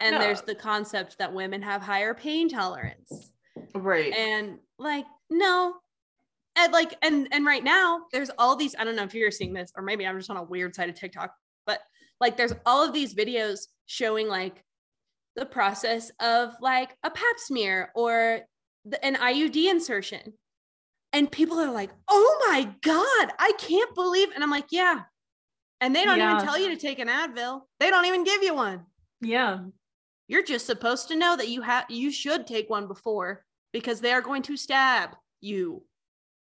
And 0.01 0.21
there's 0.21 0.43
the 0.43 0.55
concept 0.55 1.19
that 1.19 1.33
women 1.33 1.63
have 1.63 1.81
higher 1.81 2.15
pain 2.15 2.49
tolerance. 2.49 3.31
Right. 3.75 4.13
And 4.13 4.59
like 4.79 5.07
no. 5.31 5.75
And 6.57 6.73
like 6.73 6.95
and 7.03 7.29
and 7.33 7.47
right 7.47 7.65
now 7.65 8.03
there's 8.13 8.31
all 8.39 8.55
these 8.55 8.77
i 8.79 8.85
don't 8.85 8.95
know 8.95 9.03
if 9.03 9.13
you're 9.13 9.33
seeing 9.33 9.53
this 9.53 9.73
or 9.77 9.83
maybe 9.83 10.07
i'm 10.07 10.17
just 10.17 10.31
on 10.31 10.37
a 10.37 10.43
weird 10.43 10.73
side 10.73 10.89
of 10.89 10.95
tiktok 10.95 11.35
but 11.67 11.81
like 12.21 12.37
there's 12.37 12.53
all 12.65 12.87
of 12.87 12.93
these 12.93 13.13
videos 13.13 13.67
showing 13.87 14.29
like 14.29 14.63
the 15.35 15.47
process 15.47 16.13
of 16.21 16.55
like 16.61 16.97
a 17.03 17.11
pap 17.11 17.39
smear 17.39 17.91
or 17.97 18.41
the, 18.85 19.05
an 19.05 19.17
iud 19.17 19.57
insertion. 19.57 20.35
And 21.13 21.31
people 21.31 21.59
are 21.59 21.73
like 21.73 21.91
oh 22.09 22.47
my 22.49 22.73
god 22.83 23.33
i 23.39 23.53
can't 23.59 23.95
believe 23.95 24.29
and 24.35 24.43
i'm 24.43 24.51
like 24.51 24.67
yeah 24.71 25.03
and 25.85 25.95
they 25.95 26.05
don't 26.05 26.19
Yeah. 26.19 26.33
even 26.33 26.45
tell 26.45 26.59
you 26.59 26.71
to 26.71 26.77
take 26.77 26.99
an 26.99 27.09
advil 27.09 27.63
they 27.79 27.91
don't 27.91 28.07
even 28.07 28.25
give 28.25 28.43
you 28.43 28.55
one 28.55 28.87
yeah 29.21 29.59
you're 30.29 30.43
just 30.43 30.67
supposed 30.67 31.09
to 31.09 31.17
know 31.17 31.37
that 31.37 31.49
you 31.49 31.61
have 31.63 31.85
you 31.89 32.11
should 32.11 32.47
take 32.47 32.71
one 32.71 32.89
before 32.89 33.45
because 33.73 34.01
they 34.01 34.13
are 34.13 34.23
going 34.23 34.43
to 34.43 34.57
stab 34.57 35.11
you 35.41 35.83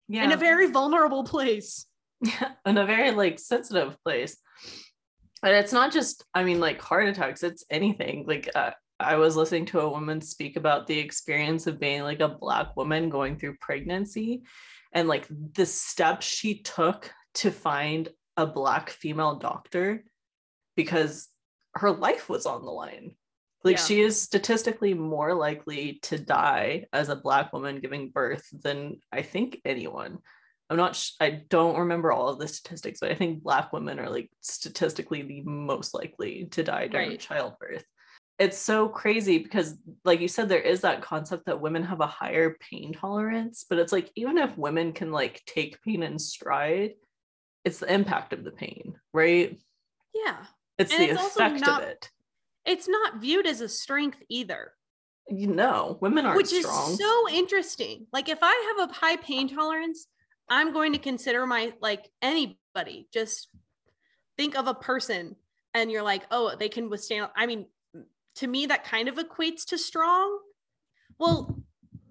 yeah 0.07 0.25
in 0.25 0.31
a 0.31 0.37
very 0.37 0.67
vulnerable 0.69 1.23
place. 1.23 1.85
Yeah, 2.21 2.51
in 2.65 2.77
a 2.77 2.85
very 2.85 3.11
like 3.11 3.39
sensitive 3.39 3.95
place. 4.03 4.37
And 5.41 5.55
it's 5.55 5.71
not 5.71 5.93
just, 5.93 6.25
I 6.33 6.43
mean, 6.43 6.59
like 6.59 6.81
heart 6.81 7.07
attacks, 7.07 7.43
it's 7.43 7.63
anything. 7.69 8.25
Like, 8.27 8.49
uh, 8.53 8.71
I 8.99 9.15
was 9.15 9.37
listening 9.37 9.67
to 9.67 9.79
a 9.79 9.89
woman 9.89 10.19
speak 10.19 10.57
about 10.57 10.85
the 10.85 10.99
experience 10.99 11.65
of 11.65 11.79
being 11.79 12.01
like 12.03 12.19
a 12.19 12.27
Black 12.27 12.75
woman 12.75 13.09
going 13.09 13.37
through 13.37 13.55
pregnancy 13.61 14.41
and 14.91 15.07
like 15.07 15.25
the 15.53 15.65
steps 15.65 16.25
she 16.25 16.61
took 16.61 17.09
to 17.35 17.51
find 17.51 18.09
a 18.39 18.47
Black 18.47 18.89
female 18.89 19.35
doctor 19.35 20.03
because 20.75 21.27
her 21.75 21.91
life 21.91 22.29
was 22.29 22.45
on 22.45 22.63
the 22.63 22.71
line. 22.71 23.15
Like, 23.63 23.75
Yeah. 23.77 23.83
she 23.83 24.01
is 24.01 24.21
statistically 24.21 24.93
more 24.93 25.33
likely 25.33 25.99
to 26.03 26.17
die 26.17 26.85
as 26.93 27.09
a 27.09 27.15
Black 27.17 27.51
woman 27.51 27.81
giving 27.81 28.09
birth 28.11 28.47
than 28.53 29.01
I 29.11 29.21
think 29.21 29.59
anyone. 29.65 30.19
I'm 30.69 30.77
not, 30.77 30.95
sh- 30.95 31.11
I 31.19 31.29
don't 31.49 31.79
remember 31.79 32.11
all 32.11 32.29
of 32.29 32.39
the 32.39 32.47
statistics, 32.47 32.99
but 33.01 33.11
I 33.11 33.15
think 33.15 33.43
Black 33.43 33.73
women 33.73 33.99
are 33.99 34.09
like 34.09 34.31
statistically 34.39 35.23
the 35.23 35.41
most 35.41 35.93
likely 35.93 36.45
to 36.51 36.63
die 36.63 36.87
during 36.87 37.09
Right. 37.09 37.19
childbirth. 37.19 37.83
It's 38.37 38.57
so 38.57 38.87
crazy 38.87 39.39
because, 39.39 39.75
like 40.05 40.21
you 40.21 40.29
said, 40.29 40.47
there 40.47 40.61
is 40.61 40.79
that 40.81 41.01
concept 41.01 41.47
that 41.47 41.59
women 41.59 41.83
have 41.83 41.99
a 41.99 42.07
higher 42.07 42.55
pain 42.61 42.93
tolerance, 42.93 43.65
but 43.69 43.79
it's 43.79 43.91
like 43.91 44.09
even 44.15 44.37
if 44.37 44.57
women 44.57 44.93
can 44.93 45.11
like 45.11 45.43
take 45.45 45.81
pain 45.81 46.03
in 46.03 46.17
stride, 46.17 46.91
it's 47.65 47.79
the 47.79 47.93
impact 47.93 48.33
of 48.33 48.43
the 48.43 48.51
pain, 48.51 48.95
right? 49.13 49.59
Yeah. 50.13 50.37
It's 50.77 50.91
And 50.93 51.01
the 51.03 51.09
it's 51.13 51.35
effect 51.35 51.59
not- 51.61 51.83
of 51.83 51.89
it. 51.89 52.09
It's 52.65 52.87
not 52.87 53.17
viewed 53.17 53.47
as 53.47 53.61
a 53.61 53.69
strength 53.69 54.21
either, 54.29 54.73
You 55.27 55.47
know, 55.47 55.97
women 56.01 56.25
aren't 56.25 56.37
which 56.37 56.47
strong. 56.49 56.91
is 56.91 56.97
so 56.99 57.29
interesting. 57.29 58.05
Like 58.13 58.29
if 58.29 58.39
I 58.41 58.75
have 58.77 58.89
a 58.89 58.93
high 58.93 59.15
pain 59.17 59.47
tolerance, 59.49 60.07
I'm 60.49 60.71
going 60.73 60.93
to 60.93 60.99
consider 60.99 61.45
my 61.47 61.73
like 61.81 62.09
anybody. 62.21 63.07
Just 63.13 63.49
think 64.37 64.55
of 64.57 64.67
a 64.67 64.73
person 64.73 65.35
and 65.73 65.91
you're 65.91 66.03
like, 66.03 66.23
"Oh, 66.31 66.55
they 66.55 66.69
can 66.69 66.89
withstand." 66.89 67.29
I 67.35 67.45
mean, 67.45 67.65
to 68.35 68.47
me 68.47 68.65
that 68.67 68.83
kind 68.83 69.07
of 69.07 69.15
equates 69.15 69.65
to 69.67 69.77
strong. 69.77 70.39
Well, 71.19 71.61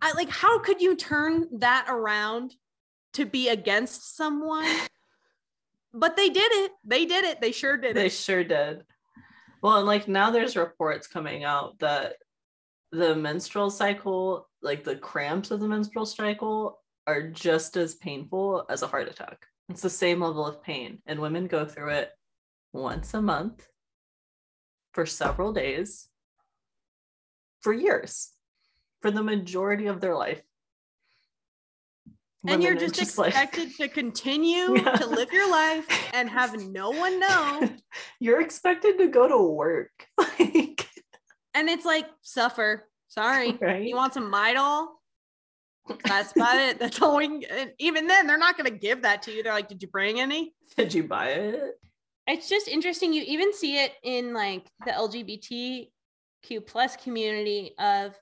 I 0.00 0.12
like 0.12 0.28
how 0.30 0.58
could 0.60 0.80
you 0.80 0.94
turn 0.96 1.48
that 1.58 1.86
around 1.88 2.54
to 3.14 3.26
be 3.26 3.48
against 3.48 4.16
someone? 4.16 4.66
But 5.92 6.16
they 6.16 6.28
did 6.28 6.50
it. 6.52 6.72
They 6.84 7.06
did 7.06 7.24
it. 7.24 7.40
They 7.40 7.52
sure 7.52 7.76
did 7.76 7.96
They 7.96 8.06
it. 8.06 8.12
sure 8.12 8.44
did. 8.44 8.82
Well, 9.62 9.76
and 9.78 9.86
like 9.86 10.06
now 10.08 10.30
there's 10.30 10.56
reports 10.56 11.06
coming 11.06 11.44
out 11.44 11.78
that 11.80 12.16
the 12.92 13.14
menstrual 13.14 13.70
cycle, 13.70 14.48
like 14.62 14.84
the 14.84 14.96
cramps 14.96 15.50
of 15.50 15.60
the 15.60 15.68
menstrual 15.68 16.06
cycle, 16.06 16.80
are 17.06 17.28
just 17.28 17.76
as 17.76 17.94
painful 17.94 18.66
as 18.68 18.82
a 18.82 18.86
heart 18.86 19.08
attack. 19.08 19.38
It's 19.68 19.82
the 19.82 19.90
same 19.90 20.20
level 20.20 20.46
of 20.46 20.62
pain. 20.62 20.98
And 21.06 21.20
women 21.20 21.46
go 21.46 21.64
through 21.64 21.90
it 21.90 22.10
once 22.72 23.14
a 23.14 23.22
month 23.22 23.66
for 24.92 25.06
several 25.06 25.52
days 25.52 26.08
for 27.60 27.72
years, 27.72 28.30
for 29.02 29.10
the 29.10 29.22
majority 29.22 29.86
of 29.86 30.00
their 30.00 30.14
life. 30.14 30.42
And 32.46 32.62
you're 32.62 32.74
just, 32.76 33.18
like- 33.18 33.28
expected 33.28 33.74
to 33.76 33.88
continue 33.88 34.76
Yeah. 34.76 34.92
to 34.92 35.06
live 35.06 35.32
your 35.32 35.50
life 35.50 35.86
and 36.14 36.28
have 36.30 36.54
no 36.70 36.90
one 36.90 37.18
know. 37.18 37.68
You're 38.20 38.40
expected 38.40 38.98
to 38.98 39.08
go 39.08 39.28
to 39.28 39.38
work. 39.38 39.90
Like, 40.18 40.88
And 41.54 41.68
it's 41.68 41.84
like, 41.84 42.06
suffer. 42.22 42.88
Sorry. 43.08 43.58
right? 43.60 43.82
You 43.82 43.96
want 43.96 44.14
some 44.14 44.30
Midol? 44.32 44.86
That's 46.04 46.32
about 46.36 46.56
it. 46.58 46.78
That's 46.78 47.00
all 47.02 47.16
we 47.16 47.26
can. 47.26 47.44
And 47.50 47.72
even 47.78 48.06
then, 48.06 48.26
they're 48.26 48.38
not 48.38 48.56
going 48.58 48.70
to 48.70 48.78
give 48.78 49.02
that 49.02 49.22
to 49.22 49.32
you. 49.32 49.42
They're 49.42 49.54
like, 49.54 49.68
did 49.68 49.82
you 49.82 49.88
bring 49.88 50.20
any? 50.20 50.54
Did 50.76 50.92
you 50.94 51.04
buy 51.04 51.28
it? 51.30 51.80
It's 52.26 52.48
just 52.48 52.68
interesting. 52.68 53.12
You 53.14 53.22
even 53.26 53.52
see 53.54 53.82
it 53.82 53.92
in 54.04 54.34
like 54.34 54.66
the 54.84 54.92
LGBTQ 54.92 56.66
plus 56.66 56.96
community 56.96 57.72
of, 57.78 58.14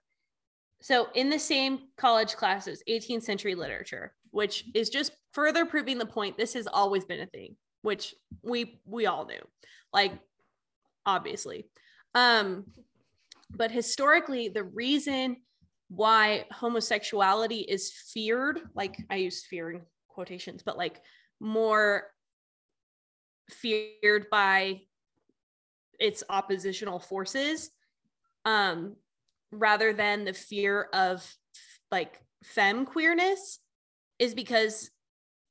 so 0.86 1.08
in 1.16 1.30
the 1.30 1.38
same 1.40 1.80
college 1.96 2.36
classes, 2.36 2.80
18th 2.88 3.24
century 3.24 3.56
literature, 3.56 4.14
which 4.30 4.66
is 4.72 4.88
just 4.88 5.10
further 5.32 5.66
proving 5.66 5.98
the 5.98 6.06
point. 6.06 6.38
This 6.38 6.54
has 6.54 6.68
always 6.68 7.04
been 7.04 7.18
a 7.18 7.26
thing, 7.26 7.56
which 7.82 8.14
we 8.44 8.80
we 8.86 9.06
all 9.06 9.26
knew, 9.26 9.40
like 9.92 10.12
obviously. 11.04 11.66
Um, 12.14 12.66
but 13.50 13.72
historically, 13.72 14.48
the 14.48 14.62
reason 14.62 15.38
why 15.88 16.44
homosexuality 16.52 17.62
is 17.62 17.90
feared, 18.14 18.60
like 18.76 18.96
I 19.10 19.16
use 19.16 19.44
fear 19.44 19.72
in 19.72 19.80
quotations, 20.06 20.62
but 20.62 20.78
like 20.78 21.00
more 21.40 22.04
feared 23.50 24.30
by 24.30 24.82
its 25.98 26.22
oppositional 26.28 27.00
forces, 27.00 27.70
um, 28.44 28.94
rather 29.56 29.92
than 29.92 30.24
the 30.24 30.32
fear 30.32 30.88
of 30.92 31.28
like 31.90 32.20
femme 32.44 32.86
queerness, 32.86 33.60
is 34.18 34.34
because 34.34 34.90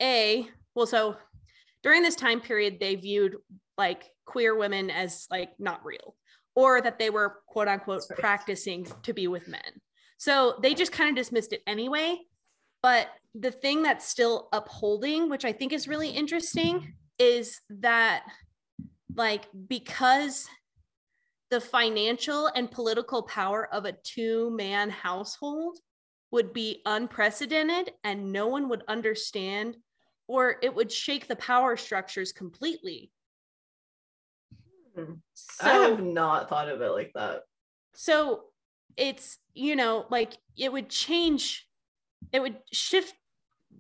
a 0.02 0.48
well 0.74 0.88
so 0.88 1.16
during 1.84 2.02
this 2.02 2.16
time 2.16 2.42
period 2.42 2.80
they 2.80 2.96
viewed 2.96 3.38
like 3.78 4.12
queer 4.26 4.58
women 4.58 4.90
as 4.90 5.28
like 5.32 5.52
not 5.60 5.86
real 5.86 6.16
or 6.56 6.82
that 6.82 7.00
they 7.00 7.10
were 7.10 7.38
quote 7.48 7.68
unquote 7.68 8.04
right. 8.10 8.20
practicing 8.20 8.86
to 9.04 9.14
be 9.14 9.28
with 9.28 9.48
men 9.48 9.62
so 10.18 10.58
they 10.62 10.74
just 10.74 10.92
kind 10.92 11.10
of 11.10 11.16
dismissed 11.16 11.54
it 11.54 11.62
anyway 11.68 12.18
but 12.82 13.08
the 13.36 13.52
thing 13.52 13.84
that's 13.84 14.08
still 14.08 14.50
upholding 14.52 15.30
which 15.30 15.46
i 15.46 15.52
think 15.52 15.72
is 15.72 15.88
really 15.88 16.10
interesting 16.10 16.94
is 17.20 17.62
that 17.70 18.24
like 19.16 19.46
because 19.68 20.48
the 21.52 21.62
financial 21.62 22.48
and 22.48 22.72
political 22.72 23.24
power 23.24 23.68
of 23.74 23.86
a 23.86 23.94
two 24.04 24.52
man 24.52 24.90
household 24.90 25.78
would 26.32 26.54
be 26.54 26.82
unprecedented 26.86 27.92
and 28.04 28.32
no 28.32 28.48
one 28.48 28.68
would 28.70 28.84
understand 28.88 29.78
or 30.28 30.56
it 30.62 30.74
would 30.74 30.92
shake 30.92 31.28
the 31.28 31.36
power 31.36 31.78
structures 31.78 32.32
completely. 32.32 33.12
Hmm. 34.96 35.14
So, 35.34 35.66
I 35.66 35.90
have 35.90 36.04
not 36.04 36.50
thought 36.50 36.70
of 36.70 36.82
it 36.82 36.90
like 36.90 37.12
that. 37.16 37.44
So 37.94 38.46
it's, 38.98 39.38
you 39.54 39.76
know, 39.76 40.06
like 40.10 40.34
it 40.58 40.72
would 40.72 40.90
change, 40.90 41.68
it 42.32 42.42
would 42.42 42.58
shift 42.72 43.14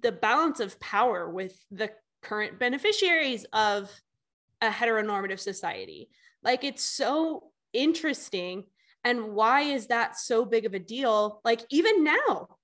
the 0.02 0.12
balance 0.12 0.60
of 0.60 0.80
power 0.80 1.30
with 1.30 1.58
the 1.72 1.92
current 2.22 2.60
beneficiaries 2.60 3.46
of 3.54 3.92
a 4.62 4.70
heteronormative 4.70 5.40
society. 5.40 6.10
Like 6.44 6.64
it's 6.64 6.84
so 6.84 7.52
interesting. 7.75 8.65
And 9.03 9.34
why 9.34 9.62
is 9.62 9.88
that 9.88 10.17
so 10.17 10.46
big 10.46 10.65
of 10.65 10.74
a 10.74 10.79
deal? 10.79 11.41
Like 11.44 11.62
even 11.70 12.03
now, 12.03 12.58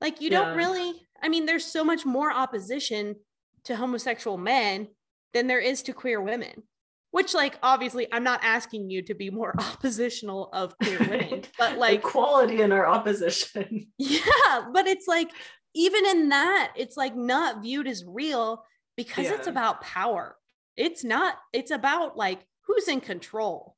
like 0.00 0.20
you 0.20 0.30
yeah. 0.30 0.40
don't 0.40 0.56
really 0.56 0.94
I 1.22 1.28
mean, 1.28 1.46
there's 1.46 1.64
so 1.64 1.84
much 1.84 2.04
more 2.04 2.32
opposition 2.32 3.16
to 3.64 3.76
homosexual 3.76 4.36
men 4.36 4.88
than 5.32 5.46
there 5.46 5.60
is 5.60 5.82
to 5.84 5.92
queer 5.92 6.20
women. 6.20 6.64
Which, 7.12 7.34
like, 7.34 7.58
obviously, 7.62 8.08
I'm 8.10 8.24
not 8.24 8.40
asking 8.42 8.88
you 8.90 9.02
to 9.02 9.14
be 9.14 9.30
more 9.30 9.54
oppositional 9.58 10.48
of 10.52 10.76
queer 10.78 10.98
women, 10.98 11.44
but 11.58 11.78
like 11.78 12.00
equality 12.00 12.62
in 12.62 12.72
our 12.72 12.86
opposition. 12.86 13.86
Yeah, 13.98 14.66
but 14.72 14.86
it's 14.86 15.06
like 15.06 15.30
even 15.74 16.06
in 16.06 16.30
that, 16.30 16.72
it's 16.76 16.96
like 16.96 17.14
not 17.14 17.62
viewed 17.62 17.86
as 17.86 18.04
real 18.06 18.64
because 18.96 19.26
yeah. 19.26 19.34
it's 19.34 19.46
about 19.46 19.82
power. 19.82 20.36
It's 20.76 21.04
not. 21.04 21.36
It's 21.52 21.70
about 21.70 22.16
like 22.16 22.40
who's 22.66 22.88
in 22.88 23.00
control. 23.00 23.76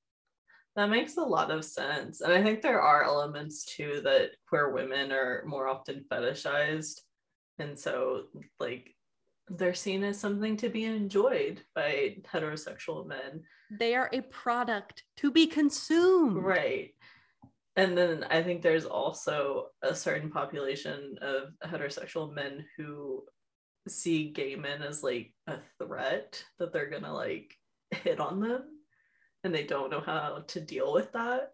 That 0.76 0.90
makes 0.90 1.16
a 1.16 1.22
lot 1.22 1.50
of 1.50 1.64
sense. 1.64 2.20
And 2.20 2.32
I 2.32 2.42
think 2.42 2.60
there 2.60 2.80
are 2.80 3.04
elements 3.04 3.64
too 3.64 4.00
that 4.04 4.30
queer 4.48 4.70
women 4.70 5.12
are 5.12 5.44
more 5.46 5.68
often 5.68 6.04
fetishized. 6.10 7.00
And 7.58 7.78
so, 7.78 8.24
like, 8.58 8.94
they're 9.48 9.74
seen 9.74 10.02
as 10.02 10.18
something 10.18 10.56
to 10.56 10.68
be 10.68 10.84
enjoyed 10.84 11.60
by 11.74 12.16
heterosexual 12.32 13.06
men. 13.06 13.42
They 13.70 13.94
are 13.94 14.10
a 14.12 14.22
product 14.22 15.04
to 15.18 15.30
be 15.30 15.46
consumed. 15.46 16.42
Right. 16.42 16.90
And 17.76 17.96
then 17.96 18.24
I 18.30 18.42
think 18.42 18.62
there's 18.62 18.84
also 18.84 19.66
a 19.82 19.94
certain 19.94 20.30
population 20.30 21.16
of 21.20 21.48
heterosexual 21.64 22.32
men 22.32 22.64
who 22.76 23.24
see 23.88 24.30
gay 24.30 24.56
men 24.56 24.82
as 24.82 25.02
like 25.02 25.32
a 25.46 25.58
threat 25.78 26.42
that 26.58 26.72
they're 26.72 26.90
gonna 26.90 27.12
like 27.12 27.54
hit 27.90 28.18
on 28.18 28.40
them 28.40 28.62
and 29.44 29.54
they 29.54 29.62
don't 29.62 29.90
know 29.90 30.00
how 30.00 30.42
to 30.48 30.60
deal 30.60 30.92
with 30.92 31.12
that. 31.12 31.52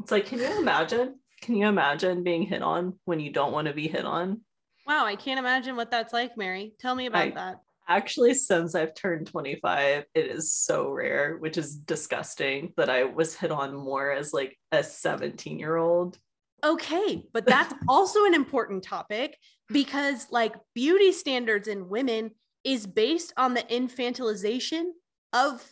It's 0.00 0.10
like, 0.10 0.26
can 0.26 0.38
you 0.38 0.58
imagine? 0.58 1.16
Can 1.42 1.54
you 1.54 1.68
imagine 1.68 2.24
being 2.24 2.42
hit 2.42 2.62
on 2.62 2.94
when 3.04 3.20
you 3.20 3.30
don't 3.30 3.52
want 3.52 3.68
to 3.68 3.74
be 3.74 3.86
hit 3.86 4.04
on? 4.04 4.40
Wow, 4.86 5.04
I 5.04 5.16
can't 5.16 5.38
imagine 5.38 5.76
what 5.76 5.90
that's 5.90 6.12
like, 6.12 6.36
Mary. 6.36 6.72
Tell 6.80 6.94
me 6.94 7.06
about 7.06 7.26
I, 7.26 7.30
that. 7.30 7.60
Actually, 7.86 8.34
since 8.34 8.74
I've 8.74 8.94
turned 8.94 9.26
25, 9.26 10.04
it 10.14 10.26
is 10.26 10.52
so 10.52 10.88
rare, 10.90 11.36
which 11.38 11.58
is 11.58 11.76
disgusting 11.76 12.72
that 12.76 12.90
I 12.90 13.04
was 13.04 13.34
hit 13.34 13.50
on 13.50 13.74
more 13.74 14.10
as 14.10 14.32
like 14.32 14.58
a 14.72 14.82
17 14.82 15.58
year 15.58 15.76
old. 15.76 16.18
Okay, 16.64 17.22
but 17.32 17.46
that's 17.46 17.74
also 17.88 18.24
an 18.24 18.34
important 18.34 18.82
topic 18.82 19.38
because 19.68 20.26
like 20.30 20.54
beauty 20.74 21.12
standards 21.12 21.68
in 21.68 21.88
women 21.88 22.32
is 22.64 22.86
based 22.86 23.32
on 23.36 23.54
the 23.54 23.62
infantilization 23.62 24.84
of 25.32 25.64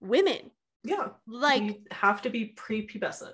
women. 0.00 0.50
Yeah. 0.84 1.08
Like 1.26 1.62
you 1.62 1.76
have 1.90 2.22
to 2.22 2.30
be 2.30 2.54
prepubescent. 2.56 3.32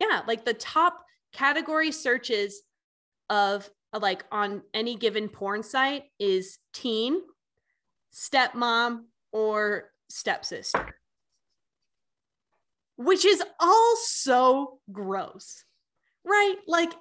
Yeah, 0.00 0.22
like 0.26 0.44
the 0.44 0.54
top 0.54 1.04
category 1.32 1.92
searches 1.92 2.62
of 3.30 3.68
like 3.98 4.24
on 4.32 4.62
any 4.74 4.96
given 4.96 5.28
porn 5.28 5.62
site 5.62 6.04
is 6.18 6.58
teen, 6.72 7.20
stepmom, 8.12 9.04
or 9.32 9.90
stepsister. 10.08 10.96
Which 12.96 13.24
is 13.24 13.42
all 13.60 13.96
so 14.02 14.78
gross. 14.90 15.64
Right? 16.24 16.56
Like 16.66 16.92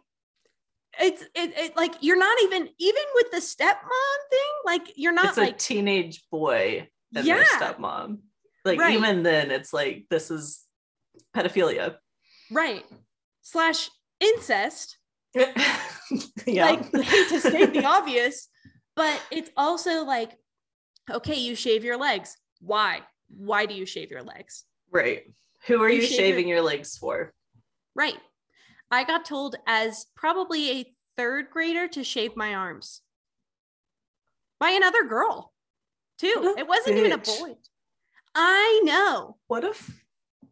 it's 1.00 1.24
it, 1.24 1.58
it 1.58 1.76
like 1.76 1.96
you're 2.02 2.18
not 2.18 2.38
even 2.44 2.70
even 2.78 3.04
with 3.16 3.32
the 3.32 3.38
stepmom 3.38 4.30
thing, 4.30 4.52
like 4.66 4.94
you're 4.96 5.14
not 5.14 5.30
it's 5.30 5.38
like 5.38 5.56
a 5.56 5.58
teenage 5.58 6.24
boy 6.30 6.88
and 7.16 7.26
yeah. 7.26 7.38
their 7.38 7.46
stepmom 7.46 8.20
like 8.66 8.80
right. 8.80 8.96
even 8.96 9.24
then 9.24 9.52
it's 9.52 9.74
like 9.74 10.06
this 10.10 10.32
is 10.32 10.64
pedophilia. 11.36 11.96
Right. 12.52 12.86
Slash 13.42 13.90
incest. 14.20 14.98
Yeah. 16.46 16.66
Like 16.66 16.94
hate 17.06 17.30
to 17.30 17.40
state 17.40 17.74
the 17.74 17.86
obvious 17.86 18.50
but 18.96 19.20
it's 19.32 19.50
also 19.58 20.04
like 20.04 20.38
okay 21.10 21.36
you 21.36 21.56
shave 21.56 21.84
your 21.84 21.98
legs. 21.98 22.36
Why? 22.60 23.02
Why 23.30 23.66
do 23.66 23.74
you 23.74 23.86
shave 23.86 24.12
your 24.12 24.22
legs? 24.22 24.66
Right. 24.92 25.24
Who 25.68 25.82
are 25.82 25.90
you, 25.90 26.02
you 26.02 26.08
shaving 26.08 26.48
your-, 26.48 26.58
your 26.58 26.66
legs 26.66 26.98
for? 26.98 27.34
Right. 27.96 28.18
I 28.92 29.04
got 29.06 29.26
told 29.26 29.56
as 29.66 30.06
probably 30.16 30.72
a 30.72 30.94
third 31.18 31.50
grader 31.50 31.88
to 31.90 32.04
shave 32.04 32.36
my 32.36 32.54
arms. 32.54 33.02
By 34.60 34.72
another 34.72 35.06
girl 35.06 35.52
too. 36.20 36.56
It 36.58 36.68
wasn't 36.68 36.98
bitch. 36.98 37.00
even 37.00 37.12
a 37.14 37.18
boy 37.18 37.56
I 38.36 38.82
know. 38.84 39.38
What 39.48 39.64
a 39.64 39.70
f- 39.70 40.04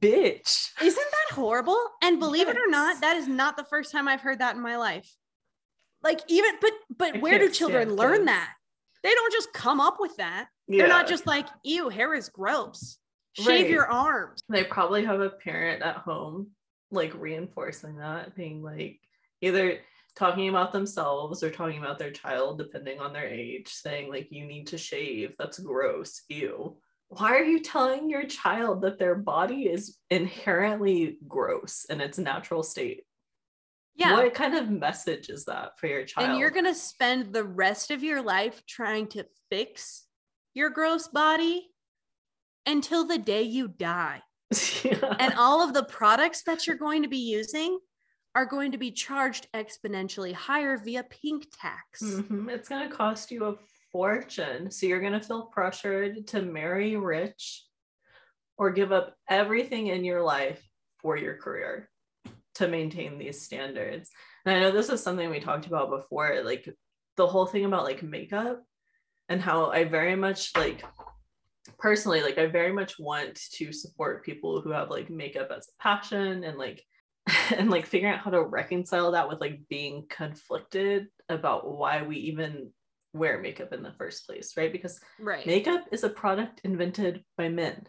bitch. 0.01 0.69
Isn't 0.81 0.95
that 1.11 1.35
horrible? 1.35 1.79
And 2.03 2.19
believe 2.19 2.47
yes. 2.47 2.55
it 2.55 2.59
or 2.59 2.69
not, 2.69 3.01
that 3.01 3.17
is 3.17 3.27
not 3.27 3.57
the 3.57 3.63
first 3.63 3.91
time 3.91 4.07
I've 4.07 4.21
heard 4.21 4.39
that 4.39 4.55
in 4.55 4.61
my 4.61 4.77
life. 4.77 5.09
Like 6.03 6.21
even 6.27 6.55
but 6.59 6.71
but 6.97 7.15
I 7.17 7.19
where 7.19 7.37
do 7.37 7.49
children 7.49 7.95
learn 7.95 8.17
kids. 8.17 8.25
that? 8.25 8.53
They 9.03 9.11
don't 9.11 9.33
just 9.33 9.53
come 9.53 9.79
up 9.79 9.97
with 9.99 10.15
that. 10.17 10.47
Yeah. 10.67 10.79
They're 10.79 10.87
not 10.87 11.07
just 11.07 11.27
like, 11.27 11.47
ew, 11.63 11.89
hair 11.89 12.13
is 12.13 12.29
gross. 12.29 12.97
Shave 13.33 13.47
right. 13.47 13.69
your 13.69 13.87
arms. 13.87 14.41
They 14.49 14.63
probably 14.63 15.05
have 15.05 15.21
a 15.21 15.29
parent 15.29 15.83
at 15.83 15.97
home 15.97 16.51
like 16.91 17.13
reinforcing 17.15 17.97
that, 17.97 18.35
being 18.35 18.61
like 18.61 18.99
either 19.41 19.77
talking 20.15 20.49
about 20.49 20.71
themselves 20.71 21.41
or 21.41 21.49
talking 21.49 21.79
about 21.79 21.97
their 21.97 22.11
child, 22.11 22.57
depending 22.57 22.99
on 22.99 23.13
their 23.13 23.27
age, 23.27 23.69
saying 23.69 24.09
like 24.09 24.31
you 24.31 24.45
need 24.45 24.67
to 24.67 24.77
shave. 24.77 25.35
That's 25.37 25.59
gross. 25.59 26.23
Ew 26.27 26.77
why 27.11 27.35
are 27.35 27.43
you 27.43 27.59
telling 27.59 28.09
your 28.09 28.23
child 28.23 28.81
that 28.83 28.97
their 28.97 29.15
body 29.15 29.63
is 29.63 29.97
inherently 30.09 31.17
gross 31.27 31.85
in 31.89 31.99
its 31.99 32.17
natural 32.17 32.63
state? 32.63 33.03
Yeah. 33.95 34.13
What 34.13 34.33
kind 34.33 34.55
of 34.55 34.69
message 34.69 35.27
is 35.27 35.43
that 35.45 35.77
for 35.77 35.87
your 35.87 36.05
child? 36.05 36.29
And 36.29 36.39
you're 36.39 36.51
going 36.51 36.65
to 36.65 36.73
spend 36.73 37.33
the 37.33 37.43
rest 37.43 37.91
of 37.91 38.01
your 38.01 38.21
life 38.21 38.65
trying 38.65 39.07
to 39.07 39.25
fix 39.49 40.05
your 40.53 40.69
gross 40.69 41.09
body 41.09 41.67
until 42.65 43.05
the 43.05 43.17
day 43.17 43.41
you 43.41 43.67
die. 43.67 44.21
yeah. 44.83 45.15
And 45.19 45.33
all 45.33 45.61
of 45.61 45.73
the 45.73 45.83
products 45.83 46.43
that 46.43 46.65
you're 46.65 46.77
going 46.77 47.03
to 47.03 47.09
be 47.09 47.17
using 47.17 47.77
are 48.35 48.45
going 48.45 48.71
to 48.71 48.77
be 48.77 48.91
charged 48.91 49.47
exponentially 49.53 50.31
higher 50.31 50.77
via 50.77 51.03
pink 51.03 51.47
tax. 51.59 52.01
Mm-hmm. 52.01 52.49
It's 52.49 52.69
going 52.69 52.89
to 52.89 52.95
cost 52.95 53.31
you 53.31 53.43
a 53.43 53.55
fortune. 53.91 54.71
So 54.71 54.85
you're 54.85 55.01
going 55.01 55.13
to 55.13 55.21
feel 55.21 55.43
pressured 55.43 56.27
to 56.27 56.41
marry 56.41 56.95
rich 56.95 57.63
or 58.57 58.71
give 58.71 58.91
up 58.91 59.15
everything 59.29 59.87
in 59.87 60.03
your 60.03 60.21
life 60.21 60.61
for 61.01 61.17
your 61.17 61.35
career 61.35 61.89
to 62.55 62.67
maintain 62.67 63.17
these 63.17 63.41
standards. 63.41 64.09
And 64.45 64.55
I 64.55 64.59
know 64.59 64.71
this 64.71 64.89
is 64.89 65.01
something 65.01 65.29
we 65.29 65.39
talked 65.39 65.67
about 65.67 65.89
before, 65.89 66.41
like 66.43 66.67
the 67.17 67.27
whole 67.27 67.45
thing 67.45 67.65
about 67.65 67.83
like 67.83 68.03
makeup 68.03 68.63
and 69.29 69.41
how 69.41 69.71
I 69.71 69.85
very 69.85 70.15
much 70.15 70.51
like 70.55 70.83
personally, 71.77 72.21
like 72.21 72.37
I 72.37 72.47
very 72.47 72.73
much 72.73 72.99
want 72.99 73.39
to 73.53 73.71
support 73.71 74.25
people 74.25 74.61
who 74.61 74.71
have 74.71 74.89
like 74.89 75.09
makeup 75.09 75.49
as 75.55 75.67
a 75.67 75.83
passion 75.83 76.43
and 76.43 76.57
like 76.57 76.83
and 77.55 77.69
like 77.69 77.85
figuring 77.85 78.13
out 78.13 78.21
how 78.21 78.31
to 78.31 78.43
reconcile 78.43 79.11
that 79.11 79.29
with 79.29 79.39
like 79.39 79.61
being 79.69 80.05
conflicted 80.09 81.07
about 81.29 81.71
why 81.77 82.01
we 82.01 82.17
even 82.17 82.71
wear 83.13 83.41
makeup 83.41 83.73
in 83.73 83.83
the 83.83 83.93
first 83.93 84.25
place, 84.25 84.53
right? 84.57 84.71
Because 84.71 84.99
right. 85.19 85.45
makeup 85.45 85.85
is 85.91 86.03
a 86.03 86.09
product 86.09 86.61
invented 86.63 87.23
by 87.37 87.49
men. 87.49 87.87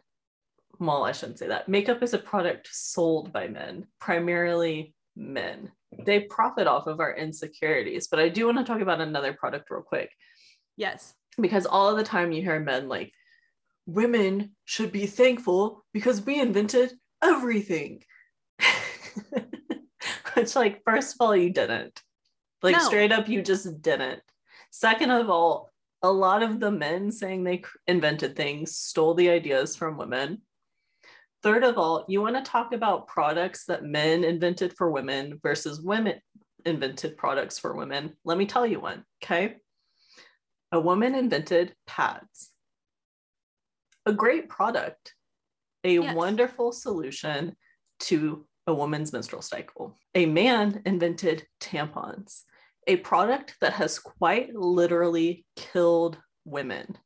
Well, 0.79 1.05
I 1.05 1.13
shouldn't 1.13 1.39
say 1.39 1.49
that. 1.49 1.69
Makeup 1.69 2.03
is 2.03 2.15
a 2.15 2.19
product 2.19 2.69
sold 2.73 3.33
by 3.33 3.49
men, 3.49 3.87
primarily 4.01 4.95
men. 5.15 5.71
They 6.05 6.21
profit 6.21 6.67
off 6.67 6.87
of 6.87 7.01
our 7.01 7.15
insecurities. 7.15 8.09
But 8.09 8.21
I 8.21 8.29
do 8.29 8.47
want 8.47 8.59
to 8.59 8.65
talk 8.65 8.81
about 8.81 9.01
another 9.01 9.33
product 9.35 9.71
real 9.71 9.83
quick. 9.83 10.11
Yes. 10.77 11.15
Because 11.41 11.67
all 11.67 11.91
of 11.91 11.97
the 11.97 12.05
time 12.05 12.33
you 12.33 12.43
hear 12.43 12.59
men 12.59 12.89
like, 12.89 13.13
women 13.87 14.53
should 14.65 14.93
be 14.93 15.07
thankful 15.07 15.85
because 15.93 16.25
we 16.25 16.41
invented 16.41 16.93
everything. 17.23 18.03
Which, 20.35 20.57
like, 20.57 20.83
first 20.85 21.15
of 21.15 21.21
all, 21.21 21.37
you 21.37 21.51
didn't. 21.51 22.01
Like, 22.63 22.77
No. 22.77 22.83
straight 22.83 23.13
up, 23.13 23.29
you 23.29 23.43
just 23.43 23.83
didn't. 23.83 24.23
Second 24.73 25.11
of 25.11 25.29
all, 25.29 25.71
a 26.03 26.11
lot 26.11 26.43
of 26.43 26.59
the 26.59 26.71
men 26.71 27.13
saying 27.13 27.45
they 27.45 27.63
invented 27.87 28.35
things 28.35 28.75
stole 28.77 29.15
the 29.15 29.29
ideas 29.29 29.77
from 29.77 29.99
women. 29.99 30.43
Third 31.43 31.63
of 31.63 31.77
all, 31.77 32.07
you 32.09 32.23
want 32.23 32.37
to 32.37 32.51
talk 32.51 32.73
about 32.73 33.07
products 33.07 33.67
that 33.67 33.85
men 33.85 34.25
invented 34.25 34.73
for 34.77 34.91
women 34.91 35.39
versus 35.43 35.81
women 35.81 36.21
invented 36.65 37.17
products 37.17 37.59
for 37.59 37.77
women. 37.77 38.17
Let 38.25 38.39
me 38.39 38.47
tell 38.47 38.67
you 38.67 38.81
one, 38.81 39.05
okay? 39.23 39.57
A 40.73 40.81
woman 40.81 41.15
invented 41.15 41.75
pads. 41.87 42.51
A 44.07 44.13
great 44.13 44.49
product, 44.49 45.15
a 45.85 45.95
Yes. 45.99 46.15
wonderful 46.17 46.73
solution 46.73 47.57
to 48.01 48.47
a 48.67 48.73
woman's 48.75 49.13
menstrual 49.13 49.43
cycle. 49.43 49.97
A 50.15 50.25
man 50.27 50.83
invented 50.87 51.47
tampons, 51.61 52.45
a 52.87 52.97
product 52.97 53.55
that 53.61 53.75
has 53.75 53.99
quite 53.99 54.55
literally 54.55 55.45
killed 55.57 56.19
women 56.45 56.97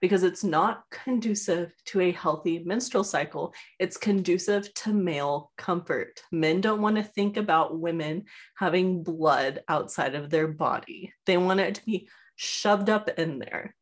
because 0.00 0.22
it's 0.22 0.44
not 0.44 0.84
conducive 0.90 1.72
to 1.86 2.00
a 2.00 2.12
healthy 2.12 2.60
menstrual 2.60 3.04
cycle. 3.04 3.52
It's 3.78 3.96
conducive 3.96 4.72
to 4.74 4.92
male 4.92 5.50
comfort. 5.58 6.22
Men 6.30 6.60
don't 6.60 6.82
want 6.82 6.96
to 6.96 7.02
think 7.02 7.36
about 7.36 7.78
women 7.78 8.24
having 8.56 9.02
blood 9.02 9.62
outside 9.68 10.14
of 10.14 10.30
their 10.30 10.48
body, 10.48 11.12
they 11.26 11.36
want 11.36 11.60
it 11.60 11.76
to 11.76 11.84
be 11.84 12.08
shoved 12.36 12.88
up 12.88 13.08
in 13.18 13.38
there. 13.38 13.74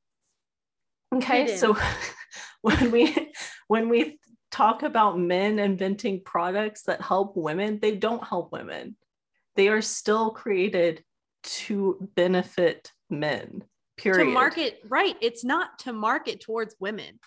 Okay, 1.14 1.56
so 1.56 1.76
when 2.62 2.90
we 2.90 3.32
when 3.68 3.88
we 3.88 4.18
talk 4.50 4.82
about 4.82 5.18
men 5.18 5.58
inventing 5.58 6.22
products 6.24 6.84
that 6.84 7.02
help 7.02 7.36
women, 7.36 7.78
they 7.80 7.94
don't 7.94 8.26
help 8.26 8.52
women. 8.52 8.96
They 9.54 9.68
are 9.68 9.82
still 9.82 10.30
created 10.30 11.04
to 11.46 12.08
benefit 12.14 12.92
men. 13.10 13.64
Period. 13.96 14.26
To 14.26 14.30
market, 14.30 14.80
right. 14.88 15.16
It's 15.20 15.44
not 15.44 15.78
to 15.80 15.92
market 15.92 16.40
towards 16.40 16.76
women. 16.78 17.18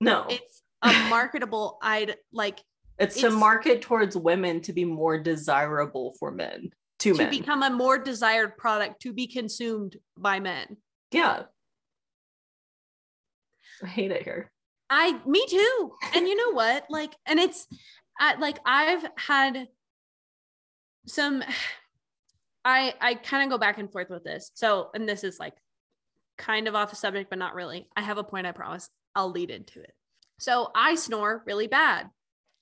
No, 0.00 0.26
It's 0.28 0.62
a 0.82 0.92
marketable 1.10 1.78
I'd 1.80 2.16
like 2.32 2.60
it's, 2.98 3.20
to 3.20 3.30
market 3.30 3.82
towards 3.82 4.16
women 4.16 4.60
to 4.62 4.72
be 4.72 4.84
more 4.84 5.18
desirable 5.18 6.14
for 6.18 6.30
men. 6.30 6.70
To, 7.00 7.12
to 7.12 7.18
men. 7.18 7.30
become 7.30 7.62
a 7.62 7.70
more 7.70 7.98
desired 7.98 8.56
product 8.56 9.02
to 9.02 9.12
be 9.12 9.26
consumed 9.26 9.96
by 10.18 10.40
men. 10.40 10.76
yeah. 11.12 11.44
I 13.82 13.86
hate 13.88 14.10
it 14.10 14.22
here. 14.22 14.50
I 14.88 15.20
me 15.26 15.44
too. 15.46 15.92
And 16.14 16.26
you 16.26 16.34
know 16.34 16.52
what? 16.54 16.86
Like, 16.88 17.12
and 17.26 17.38
it's 17.38 17.66
I, 18.18 18.36
like 18.36 18.58
I've 18.64 19.04
had 19.18 19.68
some 21.06 21.42
I 22.66 22.94
I 23.00 23.14
kind 23.14 23.44
of 23.44 23.50
go 23.50 23.58
back 23.58 23.78
and 23.78 23.90
forth 23.90 24.10
with 24.10 24.24
this. 24.24 24.50
So, 24.54 24.90
and 24.92 25.08
this 25.08 25.22
is 25.22 25.38
like 25.38 25.54
kind 26.36 26.66
of 26.66 26.74
off 26.74 26.90
the 26.90 26.96
subject, 26.96 27.30
but 27.30 27.38
not 27.38 27.54
really. 27.54 27.88
I 27.96 28.02
have 28.02 28.18
a 28.18 28.24
point, 28.24 28.46
I 28.46 28.52
promise. 28.52 28.90
I'll 29.14 29.30
lead 29.30 29.50
into 29.50 29.80
it. 29.80 29.94
So 30.38 30.70
I 30.74 30.96
snore 30.96 31.44
really 31.46 31.68
bad. 31.68 32.10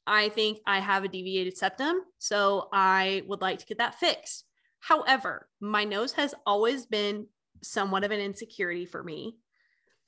I 0.07 0.29
think 0.29 0.59
I 0.67 0.81
have 0.81 1.03
a 1.03 1.09
deviated 1.09 1.57
septum, 1.57 1.97
so 2.19 2.69
I 2.73 3.23
would 3.27 3.41
like 3.41 3.59
to 3.61 3.67
get 3.67 3.79
that 3.79 3.95
fixed. 3.95 4.45
However, 4.81 5.49
my 5.61 5.85
nose 5.85 6.13
has 6.13 6.35
always 6.47 6.85
been 6.85 7.27
somewhat 7.63 8.05
of 8.05 8.11
an 8.11 8.21
insecurity 8.21 8.85
for 8.85 9.03
me. 9.03 9.39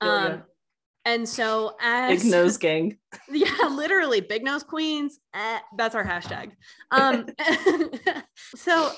Um, 0.02 0.42
and 1.06 1.26
so 1.26 1.76
as 1.80 2.22
Big 2.22 2.30
nose 2.30 2.58
gang. 2.58 2.98
yeah, 3.30 3.68
literally 3.70 4.20
big 4.20 4.44
nose 4.44 4.62
queens. 4.62 5.18
eh, 5.32 5.60
that's 5.78 5.94
our 5.94 6.04
hashtag. 6.04 6.52
Um, 6.90 7.26
so 8.54 8.92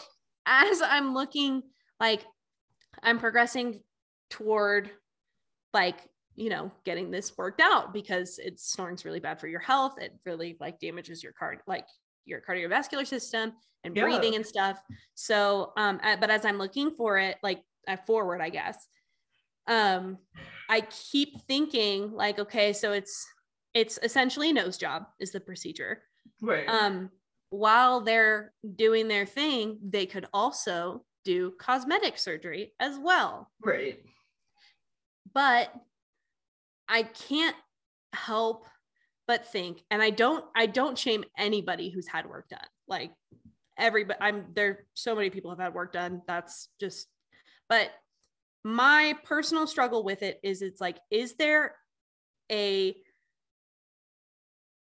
as 0.49 0.83
I'm 0.83 1.15
looking, 1.15 1.63
like 2.01 2.25
I'm 3.03 3.19
progressing 3.19 3.81
toward 4.31 4.91
like, 5.75 5.99
you 6.35 6.49
know, 6.49 6.73
getting 6.85 7.11
this 7.11 7.37
worked 7.37 7.61
out 7.61 7.93
because 7.93 8.39
it's 8.43 8.73
snoring's 8.73 9.05
really 9.05 9.21
bad 9.21 9.39
for 9.39 9.47
your 9.49 9.61
health. 9.61 9.95
It 10.01 10.19
really 10.25 10.57
like 10.59 10.81
damages 10.81 11.23
your 11.23 11.33
card, 11.33 11.59
like 11.67 11.87
your 12.25 12.41
cardiovascular 12.41 13.07
system 13.07 13.53
and 13.85 13.95
Yeah. 13.95 14.05
breathing 14.05 14.35
and 14.35 14.47
stuff. 14.47 14.81
So, 15.15 15.73
um, 15.77 16.01
but 16.21 16.31
as 16.31 16.45
I'm 16.45 16.59
looking 16.59 16.91
for 16.93 17.19
it, 17.19 17.37
like 17.43 17.63
uh, 17.87 17.97
forward, 18.07 18.41
I 18.41 18.49
guess, 18.49 18.89
um, 19.67 20.19
I 20.71 20.81
keep 21.13 21.43
thinking 21.47 22.13
like, 22.13 22.39
okay, 22.39 22.73
so 22.73 22.93
it's 22.93 23.27
it's 23.75 23.99
essentially 24.03 24.51
a 24.51 24.53
nose 24.53 24.79
job 24.79 25.05
is 25.21 25.31
the 25.31 25.41
procedure. 25.41 26.03
Right. 26.41 26.69
Um, 26.69 27.11
while 27.51 28.01
they're 28.01 28.53
doing 28.77 29.09
their 29.09 29.27
thing, 29.27 29.79
they 29.83 30.07
could 30.07 30.27
also 30.33 31.05
do 31.25 31.53
cosmetic 31.59 32.19
surgery 32.19 32.73
as 32.81 32.99
well. 32.99 33.51
right. 33.65 33.99
But 35.35 35.73
I 36.89 37.03
can't 37.03 37.57
help 38.13 38.67
but 39.27 39.47
think, 39.47 39.85
and 39.91 40.03
I 40.03 40.11
don't 40.11 40.45
I 40.57 40.67
don't 40.67 40.99
shame 40.99 41.25
anybody 41.37 41.91
who's 41.91 42.09
had 42.09 42.27
work 42.27 42.49
done. 42.49 42.61
Like 42.89 43.13
everybody, 43.77 44.19
I'm 44.21 44.47
there. 44.55 44.87
So 44.95 45.15
many 45.15 45.31
people 45.31 45.51
have 45.51 45.61
had 45.61 45.75
work 45.75 45.93
done. 45.93 46.23
That's 46.27 46.69
just, 46.81 47.09
but 47.69 47.91
my 48.65 49.15
personal 49.25 49.67
struggle 49.67 50.03
with 50.03 50.23
it 50.23 50.41
is 50.43 50.63
it's 50.63 50.81
like, 50.81 50.99
is 51.11 51.35
there 51.37 51.75
a 52.51 52.97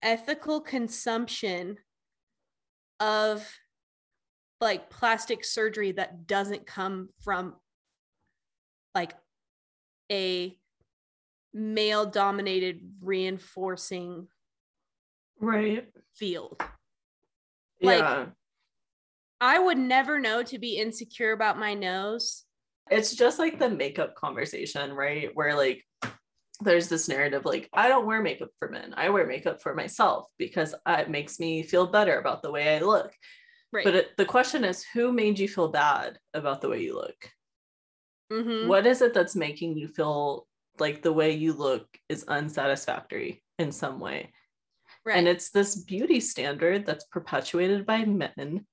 ethical 0.02 0.60
consumption 0.60 1.76
of 3.00 3.46
like 4.60 4.90
plastic 4.90 5.44
surgery 5.44 5.92
that 5.92 6.26
doesn't 6.26 6.66
come 6.66 7.08
from 7.22 7.54
like 8.94 9.14
a 10.12 10.56
male 11.54 12.06
dominated 12.06 12.80
reinforcing 13.00 14.28
Right. 15.40 15.88
field. 16.14 16.56
Like- 17.80 18.00
yeah. 18.00 18.26
I 19.40 19.58
would 19.58 19.78
never 19.78 20.20
know 20.20 20.42
to 20.42 20.58
be 20.58 20.76
insecure 20.76 21.32
about 21.32 21.58
my 21.58 21.72
nose. 21.74 22.44
it's 22.90 23.14
just 23.14 23.38
like 23.38 23.58
the 23.58 23.70
makeup 23.70 24.14
conversation, 24.16 24.92
right? 24.92 25.30
Where 25.34 25.54
like 25.56 25.82
there's 26.62 26.88
this 26.88 27.08
narrative 27.08 27.44
like 27.44 27.68
I 27.72 27.88
don't 27.88 28.06
wear 28.06 28.22
makeup 28.22 28.50
for 28.58 28.68
men. 28.68 28.94
I 28.96 29.08
wear 29.10 29.26
makeup 29.26 29.62
for 29.62 29.74
myself 29.74 30.26
because 30.38 30.74
it 30.86 31.10
makes 31.10 31.38
me 31.38 31.62
feel 31.62 31.86
better 31.86 32.18
about 32.18 32.42
the 32.42 32.50
way 32.50 32.76
I 32.76 32.80
look. 32.80 33.12
Right. 33.72 33.84
But 33.84 33.94
it, 33.94 34.16
the 34.16 34.24
question 34.24 34.64
is 34.64 34.84
who 34.92 35.12
made 35.12 35.38
you 35.38 35.48
feel 35.48 35.68
bad 35.68 36.18
about 36.34 36.60
the 36.60 36.68
way 36.68 36.82
you 36.82 36.94
look? 36.94 37.30
Mhm. 38.32 38.66
What 38.66 38.86
is 38.86 39.02
it 39.02 39.14
that's 39.14 39.36
making 39.36 39.76
you 39.76 39.88
feel 39.88 40.46
like 40.78 41.02
the 41.02 41.12
way 41.12 41.32
you 41.32 41.52
look 41.52 41.86
is 42.08 42.24
unsatisfactory 42.24 43.42
in 43.58 43.72
some 43.72 44.00
way? 44.00 44.32
right. 45.04 45.16
And 45.16 45.28
it's 45.28 45.50
this 45.50 45.76
beauty 45.76 46.20
standard 46.20 46.86
that's 46.86 47.04
perpetuated 47.04 47.86
by 47.86 48.04
men 48.04 48.66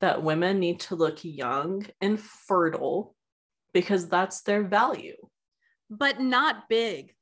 that 0.00 0.22
women 0.22 0.58
need 0.58 0.80
to 0.80 0.96
look 0.96 1.18
young 1.22 1.86
and 2.00 2.20
fertile 2.20 3.14
because 3.72 4.08
that's 4.08 4.42
their 4.42 4.62
value, 4.64 5.16
but 5.88 6.20
not 6.20 6.68
big. 6.68 7.14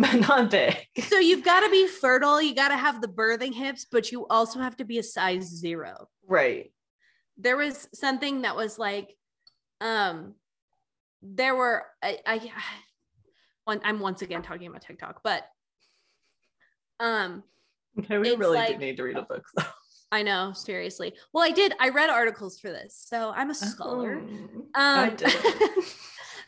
But 0.00 0.14
not 0.28 0.50
big. 0.50 0.76
So 1.02 1.18
you've 1.18 1.44
got 1.44 1.60
to 1.60 1.70
be 1.70 1.86
fertile. 1.86 2.40
You 2.40 2.54
got 2.54 2.68
to 2.68 2.76
have 2.76 3.00
the 3.00 3.08
birthing 3.08 3.54
hips, 3.54 3.86
but 3.90 4.10
you 4.10 4.26
also 4.28 4.58
have 4.60 4.76
to 4.78 4.84
be 4.84 4.98
a 4.98 5.02
size 5.02 5.44
zero. 5.44 6.08
Right. 6.26 6.72
There 7.36 7.56
was 7.56 7.88
something 7.94 8.42
that 8.42 8.56
was 8.56 8.78
like, 8.78 9.16
um, 9.80 10.34
there 11.22 11.54
were 11.54 11.84
I, 12.02 12.18
I 12.26 12.52
one, 13.64 13.80
I'm 13.84 14.00
once 14.00 14.22
again 14.22 14.42
talking 14.42 14.66
about 14.66 14.82
TikTok, 14.82 15.20
but 15.22 15.44
um, 16.98 17.42
Okay, 17.98 18.18
we 18.18 18.34
really 18.36 18.56
like- 18.58 18.78
do 18.78 18.78
need 18.78 18.96
to 18.96 19.02
read 19.04 19.16
a 19.16 19.22
book 19.22 19.44
though. 19.56 19.64
I 20.12 20.22
know 20.22 20.52
seriously. 20.52 21.14
Well, 21.32 21.44
I 21.44 21.52
did. 21.52 21.72
I 21.78 21.90
read 21.90 22.10
articles 22.10 22.58
for 22.58 22.68
this, 22.68 23.00
so 23.06 23.32
I'm 23.34 23.50
a 23.50 23.54
scholar. 23.54 24.20
Oh, 24.20 24.64
I 24.74 25.08
Um, 25.08 25.16
didn't. 25.16 25.84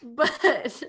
but 0.16 0.82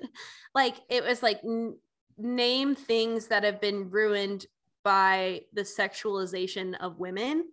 like 0.56 0.76
it 0.90 1.04
was 1.04 1.22
like 1.22 1.40
n- 1.46 1.78
name 2.18 2.76
things 2.76 3.28
that 3.28 3.44
have 3.44 3.62
been 3.62 3.90
ruined 3.90 4.46
by 4.84 5.42
the 5.54 5.62
sexualization 5.62 6.76
of 6.80 7.00
women. 7.00 7.46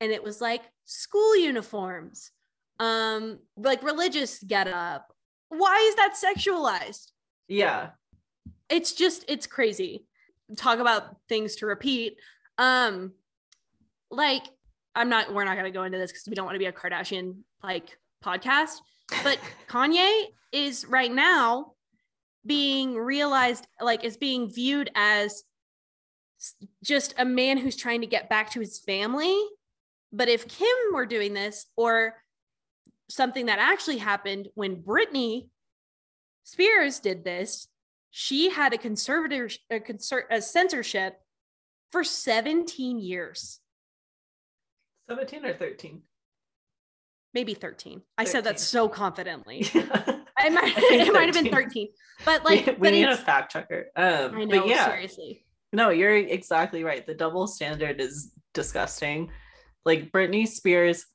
And 0.00 0.12
it 0.12 0.22
was 0.22 0.40
like 0.40 0.62
school 0.84 1.36
uniforms 1.36 2.30
um 2.78 3.38
like 3.56 3.82
religious 3.82 4.42
get 4.42 4.68
up 4.68 5.10
why 5.48 5.76
is 5.88 5.94
that 5.94 6.14
sexualized? 6.14 7.12
Yeah. 7.48 7.90
it's 8.68 8.92
just 8.92 9.24
it's 9.28 9.46
crazy. 9.46 10.04
Talk 10.56 10.78
about 10.78 11.16
things 11.28 11.56
to 11.56 11.66
repeat. 11.66 12.18
Um 12.58 13.12
like 14.10 14.44
i'm 14.94 15.08
not 15.08 15.32
we're 15.32 15.44
not 15.44 15.54
going 15.54 15.64
to 15.64 15.70
go 15.70 15.82
into 15.82 15.98
this 15.98 16.12
because 16.12 16.26
we 16.28 16.34
don't 16.34 16.44
want 16.44 16.54
to 16.54 16.60
be 16.60 16.66
a 16.66 16.72
kardashian 16.72 17.36
like 17.62 17.98
podcast 18.24 18.78
but 19.22 19.38
kanye 19.68 20.24
is 20.52 20.86
right 20.88 21.12
now 21.12 21.72
being 22.46 22.94
realized 22.94 23.66
like 23.80 24.04
is 24.04 24.16
being 24.16 24.50
viewed 24.50 24.90
as 24.94 25.42
just 26.82 27.14
a 27.18 27.24
man 27.24 27.58
who's 27.58 27.76
trying 27.76 28.02
to 28.02 28.06
get 28.06 28.28
back 28.28 28.50
to 28.50 28.60
his 28.60 28.78
family. 28.78 29.36
But 30.12 30.28
if 30.28 30.46
Kim 30.48 30.76
were 30.92 31.06
doing 31.06 31.34
this, 31.34 31.66
or 31.76 32.14
something 33.08 33.46
that 33.46 33.58
actually 33.58 33.98
happened 33.98 34.48
when 34.54 34.82
Britney 34.82 35.48
Spears 36.44 37.00
did 37.00 37.24
this, 37.24 37.68
she 38.10 38.50
had 38.50 38.72
a 38.72 38.78
conservative 38.78 39.56
a, 39.70 39.80
conser- 39.80 40.30
a 40.30 40.40
censorship 40.40 41.20
for 41.92 42.04
17 42.04 42.98
years, 42.98 43.60
17 45.08 45.44
or 45.44 45.54
13? 45.54 46.02
maybe 47.34 47.54
13. 47.54 48.02
I 48.16 48.24
said 48.24 48.44
that 48.44 48.58
so 48.58 48.88
confidently. 48.88 49.68
Yeah. 49.74 50.20
I 50.38 50.48
might, 50.50 50.76
I 50.76 50.94
it 50.94 51.12
might 51.12 51.26
have 51.26 51.34
been 51.34 51.52
13. 51.52 51.52
13. 51.52 51.88
But 52.24 52.44
like, 52.44 52.66
we, 52.66 52.72
we 52.72 52.78
but 52.78 52.92
need 52.92 53.08
a 53.08 53.16
fact 53.16 53.52
checker. 53.52 53.86
Um, 53.96 54.36
I 54.36 54.44
know, 54.44 54.60
but 54.60 54.68
yeah, 54.68 54.86
seriously. 54.86 55.44
no, 55.72 55.90
you're 55.90 56.16
exactly 56.16 56.84
right. 56.84 57.06
The 57.06 57.14
double 57.14 57.46
standard 57.46 58.00
is 58.00 58.32
disgusting. 58.54 59.30
Like 59.84 60.10
Britney 60.12 60.48
Spears 60.48 61.06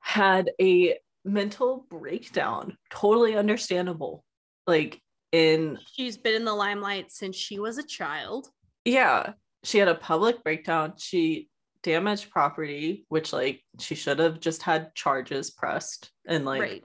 had 0.00 0.50
a 0.60 0.98
mental 1.24 1.86
breakdown, 1.90 2.76
totally 2.90 3.36
understandable. 3.36 4.24
Like 4.66 5.00
in 5.32 5.78
She's 5.92 6.16
been 6.16 6.34
in 6.34 6.44
the 6.44 6.54
limelight 6.54 7.10
since 7.10 7.36
she 7.36 7.58
was 7.58 7.78
a 7.78 7.82
child. 7.86 8.48
yeah, 8.84 9.32
she 9.64 9.78
had 9.78 9.88
a 9.88 9.94
public 9.94 10.42
breakdown. 10.44 10.94
She 10.98 11.48
damaged 11.82 12.30
property, 12.30 13.06
which 13.08 13.32
like 13.32 13.62
she 13.80 13.94
should 13.94 14.18
have 14.18 14.40
just 14.40 14.62
had 14.62 14.94
charges 14.94 15.50
pressed 15.50 16.10
and 16.26 16.44
like 16.44 16.60
right. 16.60 16.84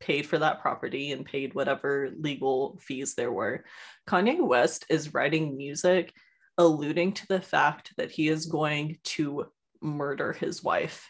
Paid 0.00 0.26
for 0.26 0.38
that 0.38 0.60
property 0.60 1.12
and 1.12 1.24
paid 1.24 1.54
whatever 1.54 2.10
legal 2.18 2.78
fees 2.82 3.14
there 3.14 3.32
were. 3.32 3.64
Kanye 4.08 4.40
West 4.40 4.86
is 4.88 5.14
writing 5.14 5.56
music 5.56 6.12
alluding 6.58 7.12
to 7.14 7.26
the 7.26 7.40
fact 7.40 7.92
that 7.96 8.10
he 8.10 8.28
is 8.28 8.46
going 8.46 8.98
to 9.02 9.46
murder 9.80 10.32
his 10.32 10.62
wife. 10.62 11.08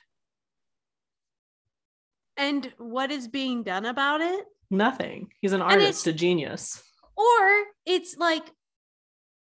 And 2.36 2.72
what 2.78 3.10
is 3.10 3.28
being 3.28 3.62
done 3.62 3.84
about 3.84 4.20
it? 4.20 4.44
Nothing. 4.70 5.28
He's 5.40 5.52
an 5.52 5.60
artist, 5.60 6.06
a 6.06 6.12
genius. 6.12 6.82
Or 7.16 7.64
it's 7.84 8.16
like, 8.16 8.44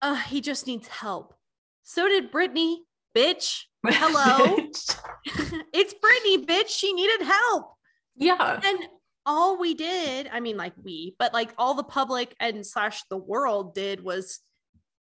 uh, 0.02 0.16
he 0.16 0.40
just 0.40 0.66
needs 0.66 0.88
help. 0.88 1.34
So 1.82 2.08
did 2.08 2.32
Britney, 2.32 2.78
bitch. 3.16 3.62
Hello? 3.86 4.56
it's 5.72 5.94
Britney, 5.94 6.44
bitch. 6.44 6.68
She 6.68 6.92
needed 6.92 7.22
help. 7.24 7.72
yeah. 8.16 8.60
And 8.62 8.78
all 9.26 9.58
we 9.58 9.74
did, 9.74 10.28
I 10.32 10.40
mean, 10.40 10.56
like 10.56 10.72
we, 10.82 11.14
but 11.18 11.32
like 11.32 11.52
all 11.58 11.74
the 11.74 11.82
public 11.84 12.34
and 12.40 12.66
slash 12.66 13.02
the 13.10 13.16
world 13.16 13.74
did 13.74 14.02
was 14.02 14.40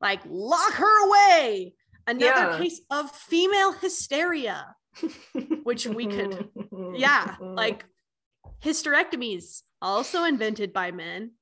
like 0.01 0.21
lock 0.27 0.73
her 0.75 1.07
away. 1.07 1.75
Another 2.07 2.53
Yeah. 2.53 2.59
case 2.59 2.81
of 2.91 3.11
female 3.11 3.73
hysteria. 3.73 4.75
Which 5.63 5.87
we 5.87 6.07
could- 6.07 6.49
Yeah, 6.95 7.37
like 7.41 7.85
hysterectomies 8.63 9.63
also 9.81 10.25
invented 10.25 10.73
by 10.73 10.91
men 10.91 11.33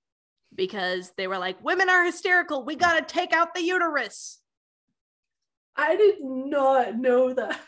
because 0.55 1.13
they 1.17 1.27
were 1.27 1.39
like, 1.39 1.63
women 1.65 1.89
are 1.89 2.05
hysterical. 2.05 2.65
We 2.65 2.77
got 2.77 2.99
to 3.07 3.15
take 3.15 3.33
out 3.33 3.55
the 3.55 3.63
uterus. 3.63 4.41
I 5.77 5.97
did 5.97 6.17
not 6.23 6.97
know 6.97 7.33
that. 7.35 7.61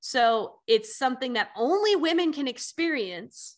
So 0.00 0.60
it's 0.66 0.96
something 0.96 1.34
that 1.34 1.50
only 1.56 1.94
women 1.96 2.32
can 2.32 2.48
experience 2.48 3.57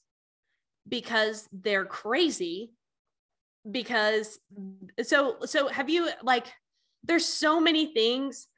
because 0.90 1.48
they're 1.52 1.86
crazy. 1.86 2.72
Because 3.70 4.38
so 5.02 5.36
so 5.44 5.68
have 5.68 5.88
you 5.88 6.08
like 6.22 6.46
there's 7.04 7.26
so 7.26 7.60
many 7.60 7.92
things 7.92 8.48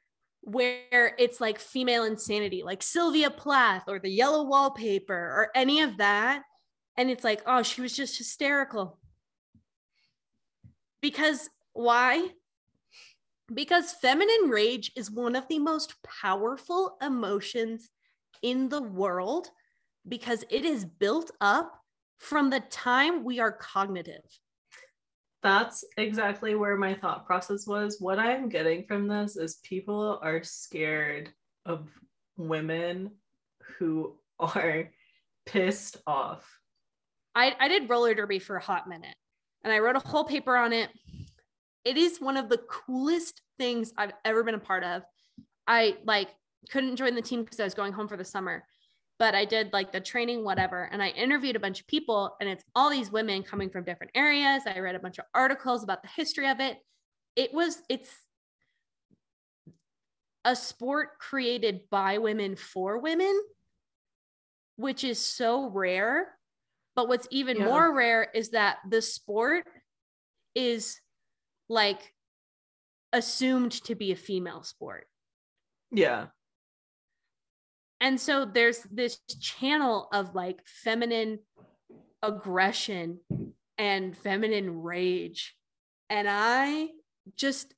where 0.41 1.15
it's 1.17 1.39
like 1.39 1.59
female 1.59 2.03
insanity, 2.03 2.63
like 2.63 2.83
Sylvia 2.83 3.29
Plath 3.29 3.83
or 3.87 3.99
the 3.99 4.09
yellow 4.09 4.43
wallpaper 4.43 5.15
or 5.15 5.49
any 5.55 5.81
of 5.81 5.97
that. 5.97 6.43
And 6.97 7.09
it's 7.09 7.23
like, 7.23 7.41
oh, 7.45 7.63
she 7.63 7.81
was 7.81 7.95
just 7.95 8.17
hysterical. 8.17 8.99
Because 11.01 11.49
why? 11.71 12.29
Because 13.53 13.93
feminine 13.93 14.49
rage 14.49 14.91
is 14.95 15.09
one 15.09 15.35
of 15.35 15.47
the 15.47 15.59
most 15.59 15.95
powerful 16.03 16.97
emotions 17.01 17.89
in 18.41 18.67
the 18.69 18.81
world 18.81 19.47
because 20.07 20.43
it 20.49 20.65
is 20.65 20.85
built 20.85 21.31
up 21.39 21.82
from 22.17 22.49
the 22.49 22.61
time 22.61 23.23
we 23.23 23.39
are 23.39 23.51
cognitive. 23.51 24.23
That's 25.41 25.83
exactly 25.97 26.55
where 26.55 26.77
my 26.77 26.93
thought 26.93 27.25
process 27.25 27.67
was. 27.67 27.97
What 27.99 28.17
I'm 28.17 28.47
getting 28.47 28.85
from 28.85 29.07
this 29.07 29.35
is 29.35 29.55
people 29.63 30.19
are 30.21 30.41
scared 30.41 31.29
of 31.65 31.89
women 32.37 33.11
who 33.77 34.15
are 34.39 34.89
pissed 35.45 35.97
off. 36.07 36.49
I, 37.35 37.55
I 37.59 37.67
did 37.67 37.89
roller 37.89 38.13
derby 38.13 38.39
for 38.39 38.55
a 38.55 38.63
hot 38.63 38.87
minute 38.87 39.15
and 39.63 39.73
I 39.73 39.79
wrote 39.79 39.95
a 39.95 40.07
whole 40.07 40.23
paper 40.23 40.55
on 40.55 40.71
it. 40.73 40.89
It 41.83 41.97
is 41.97 42.21
one 42.21 42.37
of 42.37 42.47
the 42.47 42.59
coolest 42.69 43.41
things 43.57 43.93
I've 43.97 44.13
ever 44.23 44.43
been 44.43 44.55
a 44.55 44.59
part 44.59 44.83
of. 44.83 45.03
I 45.67 45.97
like 46.05 46.29
couldn't 46.69 46.95
join 46.95 47.15
the 47.15 47.21
team 47.21 47.43
because 47.43 47.59
I 47.59 47.63
was 47.63 47.73
going 47.73 47.93
home 47.93 48.07
for 48.07 48.17
the 48.17 48.25
summer, 48.25 48.63
but 49.23 49.35
I 49.35 49.45
did 49.45 49.71
like 49.71 49.93
the 49.93 50.01
training, 50.01 50.43
whatever. 50.43 50.89
And 50.91 51.01
I 51.01 51.07
interviewed 51.11 51.55
a 51.55 51.59
bunch 51.61 51.79
of 51.79 51.87
people, 51.87 52.35
and 52.41 52.49
it's 52.49 52.65
all 52.75 52.89
these 52.89 53.09
women 53.09 53.41
coming 53.41 53.69
from 53.69 53.85
different 53.85 54.11
areas. 54.15 54.63
I 54.67 54.79
read 54.79 54.95
a 54.95 54.99
bunch 54.99 55.17
of 55.17 55.23
articles 55.33 55.81
about 55.81 56.01
the 56.01 56.09
history 56.13 56.49
of 56.49 56.59
it. 56.59 56.77
It 57.37 57.53
was, 57.53 57.81
it's 57.87 58.13
a 60.43 60.57
sport 60.57 61.19
created 61.19 61.89
by 61.89 62.17
women 62.17 62.57
for 62.57 62.99
women, 62.99 63.41
which 64.75 65.05
is 65.05 65.25
so 65.25 65.69
rare. 65.69 66.37
But 66.93 67.07
what's 67.07 67.29
even 67.31 67.55
Yeah. 67.55 67.67
more 67.67 67.95
rare 67.95 68.23
is 68.23 68.49
that 68.49 68.79
the 68.89 69.01
sport 69.01 69.65
is 70.53 70.99
like 71.69 72.13
assumed 73.13 73.71
to 73.85 73.95
be 73.95 74.11
a 74.11 74.17
female 74.17 74.63
sport. 74.63 75.07
Yeah. 75.91 76.27
And 78.03 78.19
so 78.19 78.43
there's 78.43 78.85
this 78.91 79.17
channel 79.39 80.09
of 80.11 80.35
like 80.35 80.59
feminine 80.65 81.39
aggression 82.21 83.19
and 83.77 84.15
feminine 84.17 84.81
rage. 84.81 85.55
And 86.09 86.27
I 86.29 86.89
just 87.37 87.73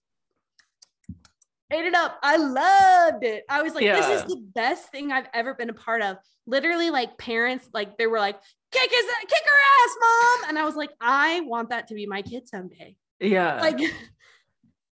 ate 1.72 1.86
it 1.86 1.94
up. 1.94 2.18
I 2.24 2.38
loved 2.38 3.24
it. 3.24 3.44
I 3.48 3.62
was 3.62 3.76
like, 3.76 3.86
this 3.86 4.10
is 4.10 4.24
the 4.24 4.44
best 4.56 4.90
thing 4.92 5.12
I've 5.12 5.28
ever 5.32 5.54
been 5.54 5.70
a 5.70 5.74
part 5.74 6.02
of. 6.02 6.18
Literally, 6.48 6.90
like 6.90 7.20
parents, 7.20 7.70
like 7.72 7.96
they 8.00 8.08
were 8.08 8.20
like, 8.20 8.40
kick 8.72 8.90
his 8.90 9.06
kick 9.28 9.44
her 9.46 9.86
ass, 9.86 9.96
mom. 10.02 10.50
And 10.50 10.58
I 10.58 10.66
was 10.66 10.76
like, 10.76 10.90
I 11.00 11.42
want 11.42 11.70
that 11.70 11.88
to 11.90 11.94
be 11.94 12.08
my 12.08 12.24
kid 12.24 12.48
someday. 12.48 12.96
Yeah. 13.20 13.62
Like 13.62 13.80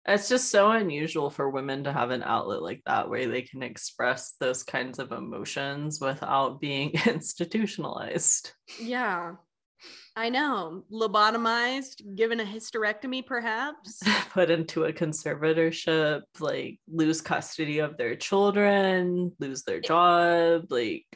it's 0.07 0.29
just 0.29 0.51
so 0.51 0.71
unusual 0.71 1.31
for 1.31 1.49
women 1.49 1.85
to 1.85 1.93
have 1.93 2.11
an 2.11 2.23
outlet 2.23 2.63
like 2.63 2.83
that 2.87 3.09
where 3.09 3.29
they 3.29 3.43
can 3.43 3.63
express 3.63 4.35
those 4.41 4.65
kinds 4.65 4.99
of 4.99 5.13
emotions 5.13 6.01
without 6.01 6.61
being 6.61 6.91
institutionalized. 7.07 8.53
Yeah, 8.81 9.35
I 10.17 10.29
know. 10.29 10.85
Lobotomized, 10.93 12.17
given 12.17 12.41
a 12.41 12.45
hysterectomy, 12.45 13.25
perhaps. 13.25 14.01
Put 14.31 14.51
into 14.51 14.85
a 14.85 14.93
conservatorship, 14.93 16.23
like 16.41 16.81
lose 16.91 17.21
custody 17.21 17.79
of 17.79 17.97
their 17.97 18.17
children, 18.17 19.33
lose 19.39 19.63
their 19.63 19.81
job, 19.81 20.67
like 20.71 21.07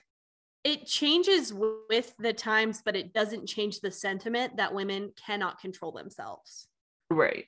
It 0.65 0.87
changes 0.87 1.53
with 1.53 2.15
the 2.19 2.33
times, 2.33 2.83
but 2.85 2.97
it 2.97 3.13
doesn't 3.13 3.47
change 3.47 3.81
the 3.81 3.91
sentiment 3.91 4.57
that 4.57 4.75
women 4.75 5.13
cannot 5.17 5.61
control 5.61 5.93
themselves. 5.93 6.69
Right. 7.11 7.47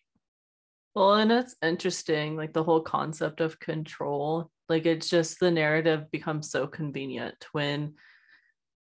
Well, 0.98 1.14
and 1.14 1.30
it's 1.30 1.54
interesting, 1.62 2.34
like 2.34 2.52
the 2.52 2.64
whole 2.64 2.80
concept 2.80 3.40
of 3.40 3.60
control. 3.60 4.50
Like 4.68 4.84
it's 4.84 5.08
just 5.08 5.38
the 5.38 5.48
narrative 5.48 6.10
becomes 6.10 6.50
so 6.50 6.66
convenient 6.66 7.36
when 7.52 7.94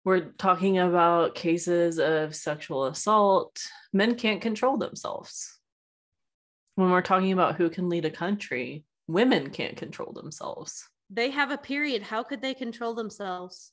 we're 0.04 0.32
talking 0.32 0.78
about 0.78 1.36
cases 1.36 2.00
of 2.00 2.34
sexual 2.34 2.86
assault. 2.86 3.62
Men 3.92 4.16
can't 4.16 4.42
control 4.42 4.76
themselves. 4.76 5.56
When 6.74 6.90
we're 6.90 7.00
talking 7.00 7.30
about 7.30 7.54
who 7.54 7.70
can 7.70 7.88
lead 7.88 8.04
a 8.04 8.10
country, 8.10 8.82
women 9.06 9.50
can't 9.50 9.76
control 9.76 10.12
themselves. 10.12 10.88
They 11.10 11.30
have 11.30 11.52
a 11.52 11.58
period. 11.58 12.02
How 12.02 12.24
could 12.24 12.42
they 12.42 12.54
control 12.54 12.94
themselves? 12.94 13.70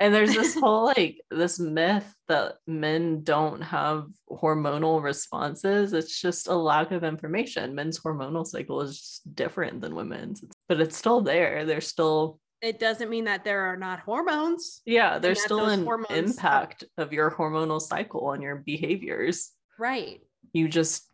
And 0.00 0.14
there's 0.14 0.34
this 0.34 0.54
whole 0.54 0.84
like 0.84 1.20
this 1.30 1.58
myth 1.58 2.14
that 2.28 2.56
men 2.66 3.22
don't 3.24 3.60
have 3.62 4.06
hormonal 4.30 5.02
responses. 5.02 5.92
It's 5.92 6.20
just 6.20 6.46
a 6.46 6.54
lack 6.54 6.92
of 6.92 7.02
information. 7.02 7.74
Men's 7.74 7.98
hormonal 7.98 8.46
cycle 8.46 8.80
is 8.80 8.96
just 8.98 9.34
different 9.34 9.80
than 9.80 9.94
women's, 9.96 10.44
but 10.68 10.80
it's 10.80 10.96
still 10.96 11.20
there. 11.20 11.64
There's 11.64 11.88
still 11.88 12.38
It 12.62 12.78
doesn't 12.78 13.10
mean 13.10 13.24
that 13.24 13.42
there 13.44 13.62
are 13.62 13.76
not 13.76 14.00
hormones. 14.00 14.82
yeah, 14.86 15.18
there's 15.18 15.42
still 15.42 15.66
an 15.66 15.86
are- 15.88 16.06
impact 16.10 16.84
of 16.96 17.12
your 17.12 17.30
hormonal 17.32 17.80
cycle 17.80 18.26
on 18.26 18.40
your 18.40 18.56
behaviors. 18.56 19.50
Right. 19.80 20.20
You 20.52 20.68
just 20.68 21.08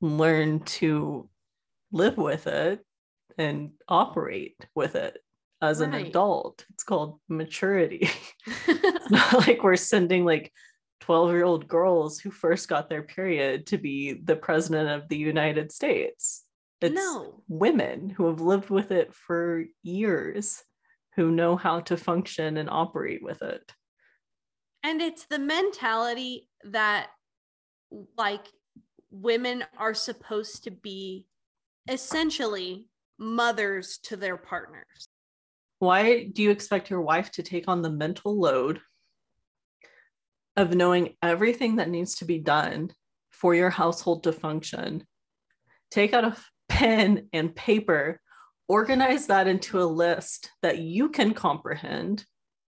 learn 0.00 0.60
to 0.60 1.28
live 1.92 2.18
with 2.18 2.46
it 2.46 2.80
and 3.38 3.70
operate 3.88 4.56
with 4.74 4.94
it 4.94 5.18
as 5.62 5.80
an 5.80 5.94
adult. 5.94 6.64
It's 6.70 6.84
called 6.84 7.18
maturity. 7.28 8.10
it's 8.66 9.10
not 9.10 9.46
like 9.46 9.62
we're 9.62 9.76
sending 9.76 10.24
like 10.24 10.52
12 11.00 11.30
year 11.32 11.44
old 11.44 11.68
girls 11.68 12.18
who 12.18 12.30
first 12.30 12.68
got 12.68 12.88
their 12.88 13.02
period 13.02 13.66
to 13.68 13.78
be 13.78 14.14
the 14.14 14.36
president 14.36 14.88
of 14.90 15.08
the 15.08 15.16
United 15.16 15.72
States. 15.72 16.44
It's 16.80 16.94
no. 16.94 17.42
women 17.48 18.10
who 18.10 18.26
have 18.26 18.40
lived 18.40 18.70
with 18.70 18.90
it 18.90 19.14
for 19.14 19.64
years 19.82 20.62
who 21.14 21.30
know 21.30 21.56
how 21.56 21.80
to 21.80 21.96
function 21.96 22.58
and 22.58 22.68
operate 22.68 23.22
with 23.22 23.42
it. 23.42 23.72
And 24.82 25.00
it's 25.00 25.24
the 25.24 25.38
mentality 25.38 26.48
that 26.64 27.08
like 28.18 28.46
women 29.10 29.64
are 29.78 29.94
supposed 29.94 30.64
to 30.64 30.70
be 30.70 31.26
essentially 31.88 32.88
mothers 33.18 33.98
to 34.04 34.16
their 34.16 34.36
partners. 34.36 35.08
Why 35.78 36.24
do 36.24 36.42
you 36.42 36.50
expect 36.50 36.88
your 36.90 37.02
wife 37.02 37.30
to 37.32 37.42
take 37.42 37.68
on 37.68 37.82
the 37.82 37.90
mental 37.90 38.38
load 38.38 38.80
of 40.56 40.74
knowing 40.74 41.16
everything 41.22 41.76
that 41.76 41.90
needs 41.90 42.16
to 42.16 42.24
be 42.24 42.38
done 42.38 42.90
for 43.30 43.54
your 43.54 43.68
household 43.68 44.22
to 44.24 44.32
function? 44.32 45.06
Take 45.90 46.14
out 46.14 46.24
a 46.24 46.36
pen 46.68 47.28
and 47.32 47.54
paper, 47.54 48.20
organize 48.68 49.26
that 49.26 49.48
into 49.48 49.80
a 49.80 49.84
list 49.84 50.50
that 50.62 50.78
you 50.78 51.10
can 51.10 51.34
comprehend, 51.34 52.24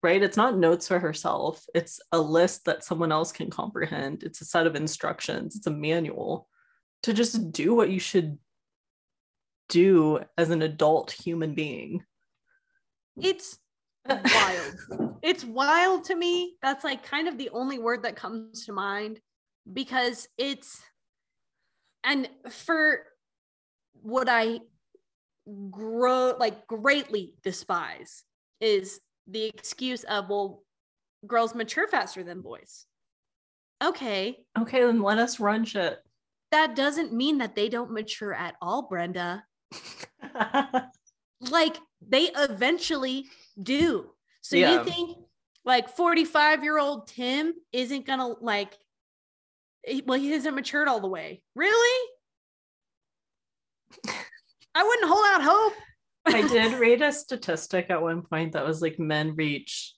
right? 0.03 0.23
It's 0.23 0.37
not 0.37 0.57
notes 0.57 0.87
for 0.87 1.01
herself, 1.01 1.65
it's 1.75 2.01
a 2.13 2.21
list 2.21 2.67
that 2.67 2.85
someone 2.85 3.11
else 3.11 3.33
can 3.33 3.51
comprehend. 3.51 4.23
It's 4.23 4.41
a 4.41 4.45
set 4.45 4.67
of 4.67 4.77
instructions, 4.77 5.57
it's 5.57 5.67
a 5.67 5.73
manual 5.73 6.49
to 7.03 7.13
just 7.13 7.51
do 7.51 7.75
what 7.75 7.91
you 7.91 7.99
should 7.99 8.39
do 9.69 10.21
as 10.39 10.51
an 10.51 10.63
adult 10.63 11.11
human 11.11 11.55
being. 11.55 12.05
It's 13.21 13.59
wild. 14.09 15.19
it's 15.23 15.45
wild 15.45 16.05
to 16.05 16.15
me. 16.17 16.57
That's 16.63 16.85
like 16.85 17.03
kind 17.05 17.29
of 17.29 17.39
the 17.39 17.51
only 17.51 17.79
word 17.79 18.03
that 18.05 18.17
comes 18.17 18.67
to 18.67 18.73
mind 18.73 19.21
because 19.73 20.29
it's 20.39 20.81
and 22.05 22.29
for 22.51 23.01
what 24.03 24.29
I 24.29 24.59
grow 25.71 26.35
like 26.39 26.67
greatly 26.67 27.35
despise 27.45 28.25
is 28.61 29.01
the 29.29 29.45
excuse 29.45 30.03
of 30.05 30.29
well 30.29 30.63
girls 31.27 31.55
mature 31.55 31.87
faster 31.89 32.25
than 32.25 32.41
boys. 32.41 32.87
Okay, 33.83 34.39
Okay, 34.59 34.85
then 34.85 35.03
let 35.03 35.19
us 35.19 35.41
run 35.41 35.65
shit. 35.65 35.99
that 36.53 36.77
doesn't 36.77 37.13
mean 37.13 37.39
that 37.39 37.55
they 37.57 37.69
don't 37.69 37.91
mature 37.93 38.33
at 38.35 38.55
all, 38.63 38.83
Brenda. 38.83 39.45
like 41.51 41.77
they 42.09 42.31
eventually 42.37 43.27
do. 43.61 44.11
So 44.41 44.57
Yeah. 44.57 44.79
you 44.79 44.85
think 44.85 45.19
like 45.65 45.89
45 45.89 46.65
year 46.65 46.79
old 46.79 47.07
Tim 47.07 47.55
isn't 47.73 48.07
gonna 48.07 48.27
like, 48.27 48.77
well, 50.05 50.19
he 50.19 50.31
hasn't 50.31 50.55
matured 50.55 50.89
all 50.89 51.01
the 51.01 51.09
way. 51.09 51.43
Really? 51.55 52.09
I 54.75 54.83
wouldn't 54.83 55.09
hold 55.09 55.25
out 55.27 55.43
hope. 55.43 55.75
I 56.27 56.43
did 56.49 56.79
read 56.79 57.03
a 57.03 57.13
statistic 57.13 57.91
at 57.91 58.03
one 58.03 58.23
point 58.23 58.53
that 58.53 58.67
was 58.67 58.81
like 58.81 58.99
men 58.99 59.35
reach 59.37 59.95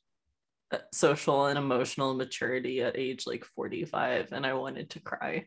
uh, 0.72 0.78
social 0.92 1.46
and 1.46 1.58
emotional 1.58 2.14
maturity 2.14 2.82
at 2.82 2.98
age 2.98 3.26
like 3.26 3.44
45 3.44 4.32
and 4.32 4.46
I 4.46 4.54
wanted 4.54 4.90
to 4.90 5.00
cry. 5.00 5.46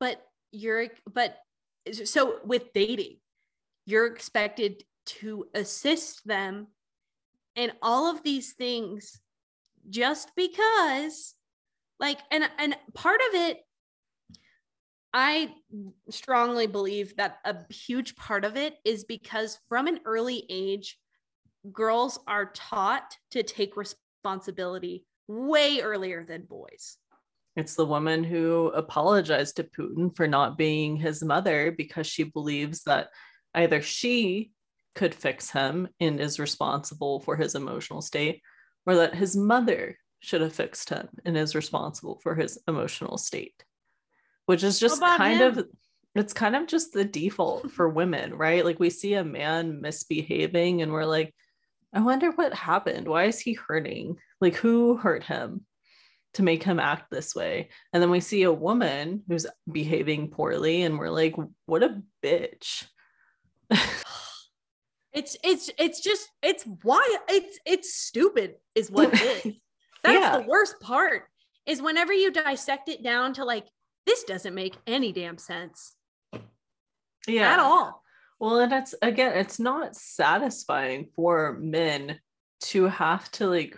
But 0.00 0.24
you're, 0.52 0.88
but 1.12 1.36
so 2.04 2.38
with 2.44 2.72
dating, 2.72 3.18
you're 3.86 4.06
expected 4.06 4.84
to 5.08 5.46
assist 5.54 6.26
them 6.26 6.68
in 7.56 7.72
all 7.82 8.10
of 8.10 8.22
these 8.22 8.52
things 8.52 9.20
just 9.90 10.30
because 10.36 11.34
like 11.98 12.18
and 12.30 12.44
and 12.58 12.76
part 12.94 13.20
of 13.28 13.34
it 13.40 13.58
i 15.14 15.50
strongly 16.10 16.66
believe 16.66 17.16
that 17.16 17.38
a 17.44 17.56
huge 17.72 18.14
part 18.16 18.44
of 18.44 18.56
it 18.56 18.76
is 18.84 19.04
because 19.04 19.58
from 19.68 19.86
an 19.86 19.98
early 20.04 20.44
age 20.50 20.98
girls 21.72 22.18
are 22.26 22.52
taught 22.54 23.16
to 23.30 23.42
take 23.42 23.76
responsibility 23.76 25.04
way 25.26 25.80
earlier 25.80 26.24
than 26.24 26.42
boys. 26.42 26.96
It's 27.56 27.74
the 27.74 27.86
woman 27.86 28.22
who 28.24 28.68
apologized 28.68 29.56
to 29.56 29.64
Putin 29.64 30.14
for 30.14 30.26
not 30.26 30.56
being 30.56 30.96
his 30.96 31.22
mother 31.22 31.72
because 31.72 32.06
she 32.06 32.24
believes 32.24 32.84
that 32.84 33.08
either 33.54 33.82
she 33.82 34.52
could 34.98 35.14
fix 35.14 35.48
him 35.48 35.86
and 36.00 36.18
is 36.18 36.40
responsible 36.40 37.20
for 37.20 37.36
his 37.36 37.54
emotional 37.54 38.02
state, 38.02 38.42
or 38.84 38.96
that 38.96 39.14
his 39.14 39.36
mother 39.36 39.96
should 40.18 40.40
have 40.40 40.52
fixed 40.52 40.90
him 40.90 41.08
and 41.24 41.36
is 41.36 41.54
responsible 41.54 42.18
for 42.20 42.34
his 42.34 42.58
emotional 42.66 43.16
state. 43.16 43.62
Which 44.46 44.64
is 44.64 44.80
just 44.80 45.00
kind 45.00 45.40
him? 45.40 45.58
of 45.58 45.66
it's 46.16 46.32
kind 46.32 46.56
of 46.56 46.66
just 46.66 46.92
the 46.92 47.04
default 47.04 47.70
for 47.70 47.88
women, 47.88 48.34
right? 48.34 48.64
Like 48.64 48.80
we 48.80 48.90
see 48.90 49.14
a 49.14 49.22
man 49.22 49.80
misbehaving 49.80 50.82
and 50.82 50.90
we're 50.92 51.04
like, 51.04 51.32
I 51.92 52.00
wonder 52.00 52.32
what 52.32 52.52
happened. 52.52 53.06
Why 53.06 53.26
is 53.26 53.38
he 53.38 53.52
hurting? 53.52 54.16
Like 54.40 54.56
who 54.56 54.96
hurt 54.96 55.22
him? 55.22 55.64
to 56.34 56.42
make 56.42 56.62
him 56.62 56.78
act 56.78 57.10
this 57.10 57.34
way. 57.34 57.70
And 57.92 58.02
then 58.02 58.10
we 58.10 58.20
see 58.20 58.42
a 58.42 58.52
woman 58.52 59.22
who's 59.26 59.46
behaving 59.72 60.28
poorly 60.28 60.82
and 60.82 60.98
we're 60.98 61.08
like, 61.08 61.34
what 61.64 61.82
a 61.82 62.02
bitch. 62.22 62.84
it's 65.12 65.36
it's 65.42 65.70
it's 65.78 66.00
just 66.00 66.28
it's 66.42 66.64
why 66.82 67.16
it's 67.28 67.58
it's 67.64 67.94
stupid 67.94 68.54
is 68.74 68.90
what 68.90 69.12
it 69.14 69.20
is 69.46 69.54
that's 70.04 70.20
Yeah. 70.20 70.38
the 70.38 70.46
worst 70.48 70.78
part 70.80 71.24
is 71.66 71.80
whenever 71.82 72.12
you 72.12 72.30
dissect 72.30 72.88
it 72.88 73.02
down 73.02 73.32
to 73.34 73.44
like 73.44 73.66
this 74.06 74.24
doesn't 74.24 74.54
make 74.54 74.76
any 74.86 75.12
damn 75.12 75.38
sense 75.38 75.96
Yeah. 77.26 77.52
at 77.52 77.58
all 77.58 78.02
Well, 78.40 78.60
and 78.60 78.72
it's 78.72 78.94
again, 79.02 79.36
it's 79.36 79.58
not 79.58 79.96
satisfying 79.96 81.08
for 81.16 81.58
men 81.60 82.20
to 82.70 82.84
have 82.86 83.30
to 83.32 83.46
like 83.48 83.76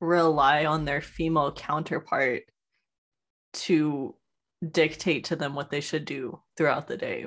rely 0.00 0.66
on 0.66 0.84
their 0.84 1.00
female 1.00 1.52
counterpart 1.52 2.42
to 3.54 4.14
dictate 4.70 5.24
to 5.24 5.36
them 5.36 5.54
what 5.54 5.70
they 5.70 5.80
should 5.80 6.04
do 6.04 6.40
throughout 6.56 6.86
the 6.88 6.96
day. 6.96 7.26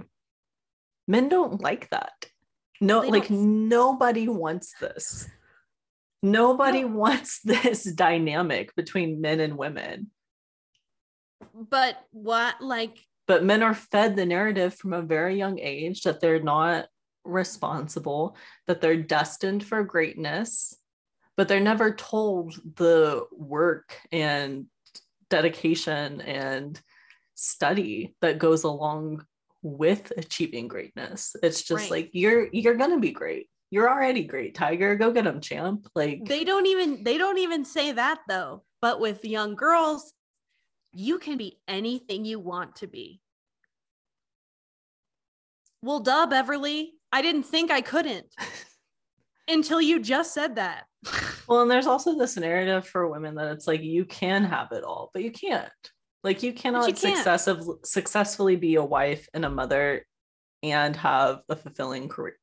Men 1.08 1.30
don't 1.30 1.62
like 1.62 1.90
that. 1.90 2.26
No, 2.82 3.02
They 3.02 3.10
like 3.10 3.28
don't- 3.28 3.70
nobody 3.70 4.28
wants 4.28 4.74
this. 4.80 5.28
Nobody 6.22 6.82
No. 6.82 6.88
wants 6.88 7.40
this 7.44 7.84
dynamic 7.84 8.76
between 8.76 9.22
men 9.22 9.40
and 9.40 9.58
women. 9.58 10.12
but 11.54 11.98
what 12.12 12.60
like 12.62 12.98
but 13.28 13.44
men 13.44 13.64
are 13.64 13.74
fed 13.74 14.16
the 14.16 14.26
narrative 14.26 14.76
from 14.76 14.94
a 14.94 15.02
very 15.02 15.36
young 15.38 15.58
age 15.60 16.04
that 16.04 16.20
they're 16.20 16.42
not 16.44 16.88
responsible, 17.24 18.38
that 18.68 18.82
they're 18.82 19.02
destined 19.02 19.64
for 19.66 19.84
greatness, 19.84 20.76
but 21.38 21.48
they're 21.48 21.60
never 21.60 21.94
told 21.94 22.54
the 22.76 23.26
work 23.32 24.00
and 24.12 24.68
dedication 25.30 26.22
and 26.22 26.80
study 27.34 28.16
that 28.22 28.38
goes 28.38 28.64
along 28.64 29.26
with 29.66 30.14
achieving 30.16 30.68
greatness. 30.68 31.36
It's 31.42 31.64
just 31.64 31.72
Right. 31.84 31.92
like 31.92 32.10
you're 32.14 32.48
you're 32.54 32.76
gonna 32.76 33.00
be 33.00 33.12
great. 33.12 33.50
You're 33.72 33.90
already 33.90 34.24
great, 34.24 34.54
Tiger. 34.54 34.96
Go 34.96 35.12
get 35.12 35.26
him, 35.26 35.42
champ. 35.42 35.88
Like 35.96 36.24
they 36.24 36.44
don't 36.44 36.68
even 36.68 37.04
they 37.04 37.18
don't 37.18 37.40
even 37.40 37.66
say 37.66 37.92
that 37.92 38.20
though 38.30 38.64
but 38.82 39.00
with 39.00 39.26
young 39.26 39.56
girls 39.56 40.14
you 40.94 41.18
can 41.18 41.38
be 41.38 41.58
anything 41.68 42.24
you 42.24 42.40
want 42.40 42.76
to 42.76 42.86
be 42.88 43.20
well 45.82 46.00
duh 46.00 46.28
beverly 46.28 46.94
i 47.12 47.22
didn't 47.22 47.44
think 47.44 47.72
i 47.72 47.82
couldn't 47.82 48.28
until 49.48 49.82
you 49.82 50.00
just 50.00 50.34
said 50.36 50.56
that 50.56 50.84
Well, 51.48 51.62
and 51.62 51.70
there's 51.72 51.88
also 51.88 52.18
this 52.18 52.38
narrative 52.38 52.88
for 52.88 53.08
women 53.08 53.36
that 53.36 53.52
it's 53.52 53.68
like 53.68 53.82
you 53.82 54.06
can 54.06 54.44
have 54.44 54.72
it 54.72 54.84
all, 54.84 55.12
but 55.14 55.22
you 55.24 55.32
can't. 55.32 55.70
Like 56.26 56.42
you 56.42 56.54
cannot 56.54 56.88
can't. 56.88 56.98
successive, 56.98 57.62
successfully 57.84 58.56
be 58.56 58.76
a 58.76 58.84
wife 58.84 59.30
and 59.36 59.46
a 59.46 59.50
mother 59.50 60.04
and 60.64 60.96
have 60.96 61.42
a 61.48 61.56
fulfilling 61.56 62.10
career. 62.10 62.36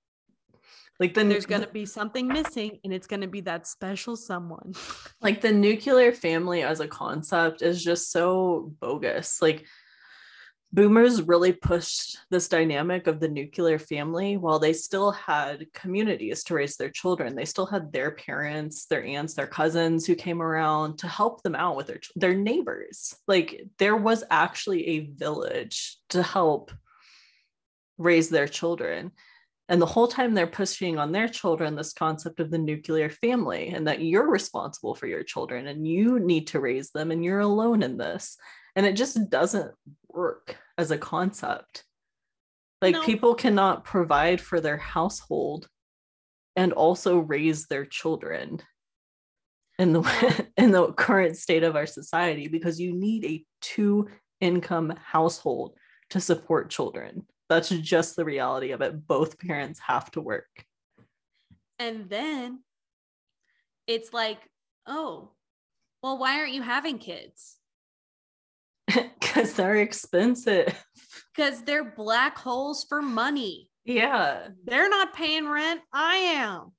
Like 1.01 1.15
the 1.15 1.25
there's 1.25 1.47
going 1.47 1.63
to 1.63 1.67
be 1.67 1.85
something 1.85 2.29
missing 2.29 2.79
and 2.85 2.93
it's 2.93 3.09
going 3.09 3.23
to 3.23 3.27
be 3.27 3.41
that 3.41 3.67
special 3.67 4.15
someone 4.15 4.75
like 5.21 5.41
the 5.41 5.51
nuclear 5.51 6.13
family 6.13 6.63
as 6.63 6.79
a 6.79 6.87
concept 6.87 7.61
is 7.61 7.83
just 7.83 8.13
so 8.13 8.73
bogus. 8.81 9.43
Like 9.43 9.67
boomers 10.73 11.23
really 11.23 11.53
pushed 11.53 12.19
this 12.31 12.49
dynamic 12.49 13.07
of 13.07 13.21
the 13.21 13.29
nuclear 13.29 13.79
family 13.79 14.39
while 14.39 14.59
they 14.59 14.73
still 14.73 15.11
had 15.11 15.67
communities 15.75 16.43
to 16.45 16.55
raise 16.55 16.77
their 16.77 16.89
children. 16.89 17.37
They 17.37 17.45
still 17.45 17.67
had 17.67 17.93
their 17.93 18.13
parents 18.13 18.87
their 18.87 19.05
aunts 19.05 19.35
their 19.35 19.47
cousins 19.47 20.07
who 20.07 20.15
came 20.15 20.41
around 20.41 20.99
to 20.99 21.09
help 21.09 21.43
them 21.43 21.55
out 21.55 21.77
with 21.77 21.89
their 21.89 22.01
their 22.17 22.35
neighbors. 22.35 23.15
Like 23.29 23.67
there 23.79 23.97
was 23.97 24.25
actually 24.31 24.87
a 24.89 25.11
village 25.11 25.99
to 26.11 26.23
help 26.23 26.73
raise 27.99 28.31
their 28.31 28.49
children. 28.49 29.13
And 29.69 29.81
the 29.81 29.87
whole 29.87 30.09
time 30.09 30.35
they're 30.35 30.47
pushing 30.47 30.99
on 30.99 31.13
their 31.13 31.29
children 31.29 31.77
this 31.77 31.93
concept 31.93 32.41
of 32.41 32.51
the 32.51 32.59
nuclear 32.59 33.09
family 33.09 33.69
and 33.69 33.87
that 33.87 34.03
you're 34.03 34.29
responsible 34.29 34.95
for 34.95 35.07
your 35.07 35.23
children 35.23 35.67
and 35.67 35.87
you 35.87 36.19
need 36.19 36.49
to 36.49 36.61
raise 36.61 36.91
them 36.91 37.11
and 37.11 37.25
you're 37.25 37.41
alone 37.41 37.83
in 37.83 37.97
this. 37.97 38.37
And 38.75 38.87
it 38.87 38.95
just 38.95 39.31
doesn't 39.31 39.73
work 40.09 40.57
as 40.79 40.91
a 40.91 40.99
concept. 40.99 41.85
Like 42.81 42.95
no. 42.95 43.03
people 43.03 43.35
cannot 43.35 43.85
provide 43.85 44.41
for 44.41 44.61
their 44.61 44.77
household 44.77 45.69
and 46.57 46.73
also 46.73 47.19
raise 47.19 47.67
their 47.67 47.85
children 47.85 48.61
in 49.79 49.93
the 49.93 50.47
in 50.57 50.73
the 50.73 50.93
current 50.93 51.37
state 51.37 51.63
of 51.63 51.77
our 51.77 51.87
society 51.87 52.49
because 52.49 52.81
you 52.81 52.93
need 52.93 53.25
a 53.25 53.45
two 53.61 54.09
income 54.41 54.93
household 55.03 55.75
to 56.11 56.21
support 56.21 56.71
children. 56.71 57.27
That's 57.49 57.69
just 57.69 58.17
the 58.17 58.25
reality 58.25 58.73
of 58.73 58.81
it. 58.81 59.07
Both 59.07 59.39
parents 59.39 59.81
have 59.87 60.11
to 60.13 60.21
work. 60.21 60.49
And 61.79 62.09
then 62.11 62.61
it's 63.87 64.13
like 64.13 64.39
oh 64.87 65.31
well 66.03 66.19
why 66.19 66.39
aren't 66.39 66.53
you 66.53 66.63
having 66.63 66.99
kids 66.99 67.57
because 69.21 69.55
they're 69.55 69.77
expensive. 69.77 70.85
Because 71.35 71.63
they're 71.63 71.93
black 71.93 72.37
holes 72.39 72.85
for 72.89 73.03
money. 73.03 73.71
Yeah. 73.85 74.49
They're 74.65 74.89
not 74.89 75.15
paying 75.15 75.49
rent. 75.49 75.81
I 75.93 76.17
am. 76.17 76.73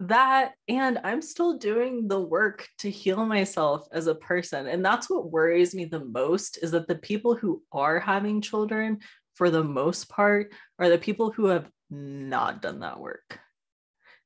That, 0.00 0.52
and 0.68 0.98
I'm 1.04 1.22
still 1.22 1.56
doing 1.56 2.06
the 2.06 2.20
work 2.20 2.68
to 2.78 2.90
heal 2.90 3.24
myself 3.24 3.88
as 3.92 4.06
a 4.06 4.14
person. 4.14 4.66
And 4.66 4.84
that's 4.84 5.08
what 5.08 5.30
worries 5.30 5.74
me 5.74 5.86
the 5.86 6.04
most 6.04 6.58
is 6.62 6.72
that 6.72 6.86
the 6.86 6.96
people 6.96 7.34
who 7.34 7.62
are 7.72 7.98
having 7.98 8.42
children, 8.42 8.98
for 9.34 9.50
the 9.50 9.64
most 9.64 10.08
part, 10.08 10.52
are 10.78 10.90
the 10.90 10.98
people 10.98 11.30
who 11.30 11.46
have 11.46 11.68
not 11.90 12.60
done 12.60 12.80
that 12.80 13.00
work. 13.00 13.38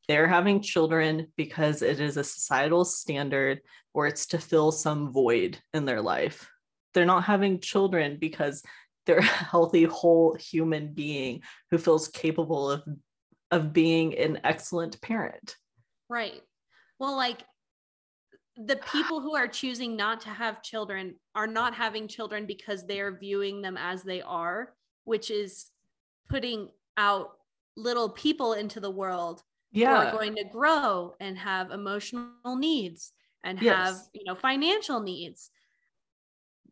They're 0.08 0.26
having 0.26 0.60
children 0.60 1.28
because 1.36 1.82
it 1.82 2.00
is 2.00 2.16
a 2.16 2.24
societal 2.24 2.84
standard 2.84 3.60
or 3.94 4.08
it's 4.08 4.26
to 4.26 4.38
fill 4.38 4.72
some 4.72 5.12
void 5.12 5.58
in 5.72 5.84
their 5.84 6.02
life 6.02 6.50
they're 6.94 7.04
not 7.04 7.24
having 7.24 7.60
children 7.60 8.16
because 8.20 8.62
they're 9.06 9.18
a 9.18 9.22
healthy 9.22 9.84
whole 9.84 10.34
human 10.34 10.92
being 10.92 11.42
who 11.70 11.78
feels 11.78 12.08
capable 12.08 12.70
of 12.70 12.82
of 13.50 13.72
being 13.72 14.16
an 14.16 14.40
excellent 14.44 15.00
parent. 15.00 15.56
Right. 16.08 16.40
Well 16.98 17.16
like 17.16 17.42
the 18.66 18.76
people 18.92 19.20
who 19.20 19.34
are 19.34 19.48
choosing 19.48 19.96
not 19.96 20.20
to 20.20 20.28
have 20.28 20.62
children 20.62 21.14
are 21.34 21.46
not 21.46 21.74
having 21.74 22.06
children 22.06 22.46
because 22.46 22.86
they 22.86 23.00
are 23.00 23.18
viewing 23.18 23.62
them 23.62 23.76
as 23.78 24.02
they 24.02 24.20
are 24.22 24.74
which 25.04 25.30
is 25.30 25.66
putting 26.28 26.68
out 26.96 27.32
little 27.76 28.10
people 28.10 28.52
into 28.52 28.80
the 28.80 28.90
world 28.90 29.42
yeah 29.72 29.88
who 29.88 30.08
are 30.08 30.12
going 30.12 30.34
to 30.34 30.44
grow 30.44 31.14
and 31.20 31.38
have 31.38 31.70
emotional 31.70 32.56
needs 32.56 33.12
and 33.44 33.60
yes. 33.62 33.74
have 33.76 33.96
you 34.12 34.24
know 34.24 34.34
financial 34.34 35.00
needs 35.00 35.50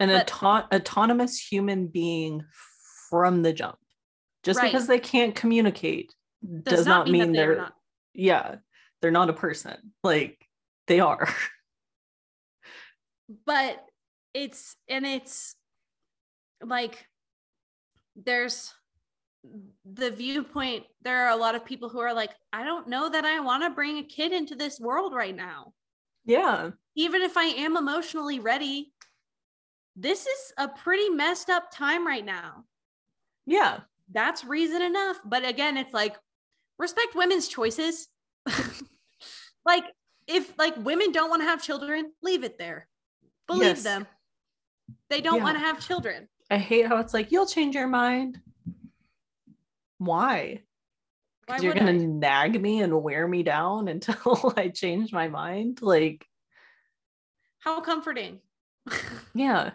an 0.00 0.08
but, 0.08 0.42
auto- 0.42 0.66
autonomous 0.74 1.38
human 1.38 1.88
being 1.88 2.44
from 3.10 3.42
the 3.42 3.52
jump. 3.52 3.78
Just 4.44 4.60
right. 4.60 4.70
because 4.70 4.86
they 4.86 5.00
can't 5.00 5.34
communicate 5.34 6.14
does, 6.42 6.76
does 6.76 6.86
not, 6.86 7.06
not, 7.06 7.10
mean, 7.10 7.22
mean 7.22 7.32
they're, 7.32 7.46
they're 7.46 7.56
not. 7.56 7.74
yeah, 8.14 8.54
they're 9.00 9.10
not 9.10 9.30
a 9.30 9.34
person. 9.34 9.76
Like 10.02 10.38
they 10.86 11.00
are. 11.00 11.28
But 13.44 13.84
it's 14.32 14.74
and 14.88 15.04
it's 15.04 15.54
like 16.62 17.06
there's 18.16 18.72
the 19.84 20.10
viewpoint 20.10 20.84
there 21.02 21.26
are 21.26 21.30
a 21.30 21.36
lot 21.36 21.54
of 21.54 21.64
people 21.64 21.88
who 21.88 22.00
are 22.00 22.12
like 22.12 22.30
i 22.52 22.64
don't 22.64 22.88
know 22.88 23.08
that 23.08 23.24
i 23.24 23.40
want 23.40 23.62
to 23.62 23.70
bring 23.70 23.98
a 23.98 24.02
kid 24.02 24.32
into 24.32 24.54
this 24.54 24.80
world 24.80 25.14
right 25.14 25.36
now 25.36 25.72
yeah 26.24 26.70
even 26.96 27.22
if 27.22 27.36
i 27.36 27.44
am 27.44 27.76
emotionally 27.76 28.40
ready 28.40 28.92
this 30.00 30.26
is 30.26 30.52
a 30.56 30.68
pretty 30.68 31.08
messed 31.08 31.50
up 31.50 31.70
time 31.72 32.06
right 32.06 32.24
now. 32.24 32.64
Yeah. 33.46 33.80
That's 34.12 34.44
reason 34.44 34.80
enough. 34.80 35.18
But 35.24 35.46
again, 35.46 35.76
it's 35.76 35.92
like 35.92 36.16
respect 36.78 37.14
women's 37.14 37.48
choices. 37.48 38.08
like 39.66 39.84
if 40.28 40.56
like 40.56 40.76
women 40.76 41.10
don't 41.12 41.30
want 41.30 41.42
to 41.42 41.46
have 41.48 41.62
children, 41.62 42.12
leave 42.22 42.44
it 42.44 42.58
there. 42.58 42.86
Believe 43.48 43.64
yes. 43.64 43.82
them. 43.82 44.06
They 45.10 45.20
don't 45.20 45.38
yeah. 45.38 45.44
want 45.44 45.56
to 45.56 45.60
have 45.60 45.84
children. 45.84 46.28
I 46.50 46.58
hate 46.58 46.86
how 46.86 46.98
it's 46.98 47.12
like 47.12 47.32
you'll 47.32 47.46
change 47.46 47.74
your 47.74 47.88
mind. 47.88 48.40
Why? 49.98 50.62
Because 51.46 51.62
you're 51.62 51.74
gonna 51.74 51.92
I? 51.92 51.96
nag 51.96 52.60
me 52.60 52.82
and 52.82 53.02
wear 53.02 53.26
me 53.26 53.42
down 53.42 53.88
until 53.88 54.54
I 54.56 54.68
change 54.68 55.12
my 55.12 55.28
mind. 55.28 55.82
Like 55.82 56.24
how 57.58 57.80
comforting. 57.80 58.40
yeah. 59.34 59.72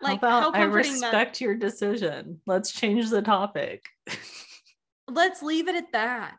Like 0.00 0.20
how, 0.20 0.48
about 0.48 0.54
how 0.54 0.62
I 0.62 0.64
respect 0.64 1.10
that... 1.10 1.40
your 1.40 1.54
decision. 1.54 2.40
Let's 2.46 2.72
change 2.72 3.10
the 3.10 3.22
topic. 3.22 3.84
Let's 5.08 5.42
leave 5.42 5.68
it 5.68 5.74
at 5.74 5.92
that. 5.92 6.36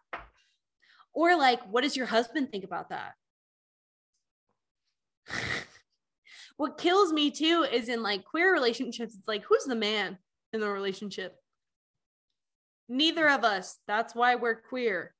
Or 1.13 1.35
like, 1.35 1.61
what 1.69 1.83
does 1.83 1.97
your 1.97 2.05
husband 2.05 2.51
think 2.51 2.63
about 2.63 2.89
that? 2.89 3.13
what 6.57 6.77
kills 6.77 7.11
me 7.11 7.31
too 7.31 7.65
is 7.71 7.89
in 7.89 8.01
like 8.01 8.23
queer 8.23 8.53
relationships, 8.53 9.15
it's 9.15 9.27
like, 9.27 9.43
who's 9.43 9.65
the 9.65 9.75
man 9.75 10.17
in 10.53 10.61
the 10.61 10.69
relationship? 10.69 11.35
Neither 12.87 13.29
of 13.29 13.43
us. 13.43 13.77
That's 13.87 14.15
why 14.15 14.35
we're 14.35 14.55
queer. 14.55 15.13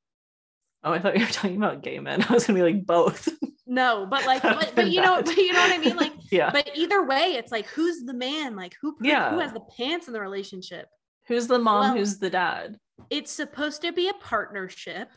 Oh, 0.84 0.94
I 0.94 1.00
thought 1.00 1.18
you 1.18 1.26
were 1.26 1.32
talking 1.32 1.58
about 1.58 1.84
gay 1.84 2.00
men. 2.00 2.24
I 2.30 2.34
was 2.34 2.48
gonna 2.48 2.58
be 2.58 2.64
like 2.64 2.86
both. 2.86 3.28
No, 3.70 4.08
but 4.10 4.26
like, 4.26 4.42
but, 4.44 4.74
but 4.76 4.90
you 4.90 5.00
know, 5.00 5.22
but 5.22 5.38
you 5.38 5.54
know 5.54 5.62
what 5.62 5.72
I 5.72 5.78
mean? 5.78 5.96
Like, 5.96 6.14
yeah. 6.32 6.50
But 6.52 6.72
either 6.76 7.06
way, 7.06 7.36
it's 7.36 7.52
like, 7.52 7.68
who's 7.68 8.04
the 8.04 8.16
man? 8.16 8.56
Like, 8.56 8.76
who? 8.82 8.98
Yeah. 9.00 9.30
Who 9.32 9.40
has 9.40 9.54
the 9.54 9.62
pants 9.78 10.08
in 10.08 10.14
the 10.14 10.20
relationship? 10.20 10.88
Who's 11.28 11.48
the 11.48 11.60
mom? 11.60 11.82
Well, 11.82 11.98
who's 11.98 12.18
the 12.18 12.32
dad? 12.32 12.78
It's 13.12 13.32
supposed 13.32 13.84
to 13.84 13.94
be 13.94 14.10
a 14.10 14.14
partnership, 14.16 15.10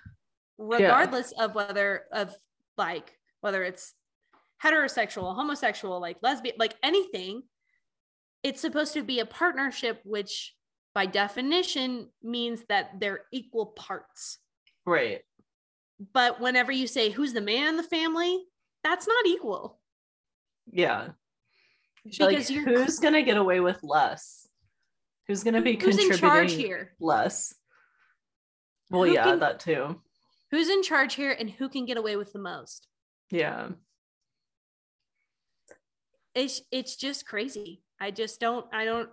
regardless 0.59 1.33
yeah. 1.37 1.47
of 1.47 1.55
whether 1.55 2.03
of 2.13 2.37
like 2.77 3.19
whether 3.41 3.65
it's 3.65 3.95
heterosexual, 4.63 5.35
homosexual, 5.35 5.99
like 5.99 6.19
lesbian, 6.23 6.55
like 6.59 6.75
anything. 6.83 7.43
It's 8.43 8.61
supposed 8.61 8.93
to 8.95 9.03
be 9.03 9.21
a 9.21 9.27
partnership, 9.27 10.01
which 10.05 10.55
by 10.95 11.07
definition 11.07 12.11
means 12.23 12.65
that 12.69 13.01
they're 13.01 13.23
equal 13.33 13.67
parts. 13.67 14.39
Right. 14.85 15.23
But 16.13 16.41
whenever 16.41 16.73
you 16.73 16.87
say 16.87 17.11
who's 17.11 17.33
the 17.33 17.41
man 17.41 17.69
in 17.69 17.77
the 17.77 17.83
family, 17.83 18.45
that's 18.83 19.07
not 19.07 19.27
equal. 19.27 19.79
Yeah. 20.71 21.09
Because 22.05 22.51
like, 22.51 22.65
who's 22.65 22.99
gonna 22.99 23.23
get 23.23 23.37
away 23.37 23.61
with 23.61 23.79
less? 23.83 24.49
Who's 25.29 25.45
gonna 25.45 25.63
be 25.63 25.73
who's 25.73 25.97
contributing 25.97 26.13
in 26.13 26.19
charge 26.19 26.53
here? 26.53 26.93
less? 26.99 27.55
Well, 28.91 29.05
who 29.05 29.13
yeah, 29.13 29.25
can, 29.25 29.41
that 29.41 29.61
too. 29.61 30.01
Who's 30.51 30.69
in 30.69 30.83
charge 30.83 31.15
here 31.15 31.31
and 31.31 31.49
who 31.49 31.69
can 31.69 31.87
get 31.87 31.97
away 31.97 32.17
with 32.17 32.33
the 32.33 32.39
most? 32.41 32.89
Yeah. 33.31 33.69
It's 36.35 36.63
it's 36.73 36.97
just 36.97 37.27
crazy. 37.27 37.83
I 38.01 38.11
just 38.11 38.41
don't 38.41 38.67
I 38.73 38.85
don't 38.85 39.09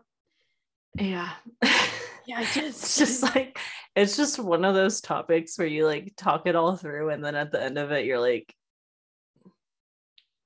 yeah. 0.95 1.29
yeah, 1.63 2.39
I 2.39 2.43
just 2.43 2.57
it's 2.57 2.97
just 2.97 3.23
like 3.23 3.59
it's 3.99 4.15
just 4.15 4.39
one 4.39 4.63
of 4.63 4.75
those 4.75 5.01
topics 5.01 5.57
where 5.57 5.67
you 5.67 5.85
like 5.85 6.13
talk 6.15 6.47
it 6.47 6.55
all 6.55 6.75
through 6.75 7.09
and 7.09 7.23
then 7.23 7.35
at 7.35 7.51
the 7.51 7.61
end 7.61 7.77
of 7.77 7.91
it 7.91 8.05
you're 8.05 8.19
like 8.19 8.53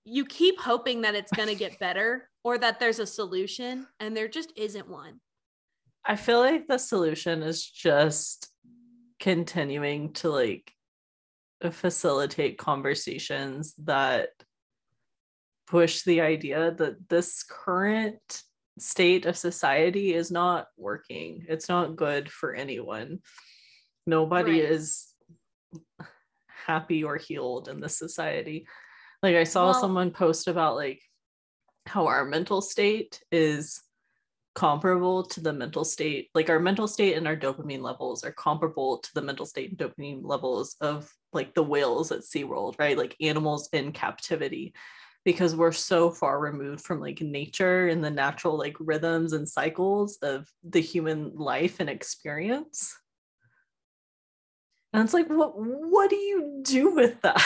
you 0.05 0.25
keep 0.25 0.59
hoping 0.59 1.01
that 1.01 1.15
it's 1.15 1.31
going 1.31 1.47
to 1.47 1.55
get 1.55 1.79
better 1.79 2.29
or 2.43 2.57
that 2.57 2.79
there's 2.79 2.99
a 2.99 3.07
solution 3.07 3.87
and 3.99 4.15
there 4.15 4.27
just 4.27 4.51
isn't 4.55 4.89
one. 4.89 5.19
I 6.05 6.15
feel 6.15 6.39
like 6.39 6.67
the 6.67 6.77
solution 6.77 7.43
is 7.43 7.65
just 7.65 8.49
continuing 9.19 10.11
to 10.13 10.29
like 10.29 10.73
facilitate 11.71 12.57
conversations 12.57 13.73
that 13.85 14.29
push 15.67 16.03
the 16.03 16.19
idea 16.19 16.71
that 16.71 17.07
this 17.07 17.43
current 17.43 18.43
state 18.79 19.25
of 19.25 19.37
society 19.37 20.13
is 20.13 20.31
not 20.31 20.67
working. 20.77 21.45
It's 21.47 21.69
not 21.69 21.95
good 21.95 22.31
for 22.31 22.53
anyone. 22.53 23.19
Nobody 24.05 24.61
right. 24.61 24.71
is 24.71 25.13
happy 26.47 27.03
or 27.03 27.17
healed 27.17 27.67
in 27.67 27.79
this 27.79 27.97
society. 27.97 28.67
Like 29.21 29.35
I 29.35 29.43
saw 29.43 29.65
well, 29.65 29.73
someone 29.73 30.11
post 30.11 30.47
about 30.47 30.75
like 30.75 31.01
how 31.85 32.07
our 32.07 32.25
mental 32.25 32.61
state 32.61 33.21
is 33.31 33.81
comparable 34.55 35.23
to 35.23 35.41
the 35.41 35.51
mental 35.51 35.83
state 35.83 36.29
like 36.35 36.47
our 36.47 36.59
mental 36.59 36.87
state 36.87 37.17
and 37.17 37.27
our 37.27 37.35
dopamine 37.35 37.81
levels 37.81 38.23
are 38.23 38.31
comparable 38.31 38.99
to 38.99 39.09
the 39.15 39.21
mental 39.21 39.47
state 39.47 39.71
and 39.71 39.79
dopamine 39.79 40.21
levels 40.23 40.75
of 40.79 41.11
like 41.33 41.53
the 41.53 41.63
whales 41.63 42.11
at 42.11 42.21
SeaWorld, 42.21 42.79
right? 42.79 42.97
Like 42.97 43.15
animals 43.19 43.69
in 43.73 43.91
captivity 43.91 44.73
because 45.25 45.55
we're 45.55 45.71
so 45.71 46.11
far 46.11 46.39
removed 46.39 46.83
from 46.83 46.99
like 46.99 47.21
nature 47.21 47.87
and 47.87 48.03
the 48.03 48.09
natural 48.09 48.57
like 48.57 48.75
rhythms 48.79 49.33
and 49.33 49.47
cycles 49.47 50.17
of 50.21 50.47
the 50.63 50.81
human 50.81 51.35
life 51.35 51.79
and 51.79 51.89
experience. 51.89 52.95
And 54.91 55.03
it's 55.03 55.13
like, 55.13 55.27
what 55.27 55.53
what 55.55 56.09
do 56.09 56.17
you 56.17 56.61
do 56.63 56.93
with 56.93 57.21
that? 57.21 57.41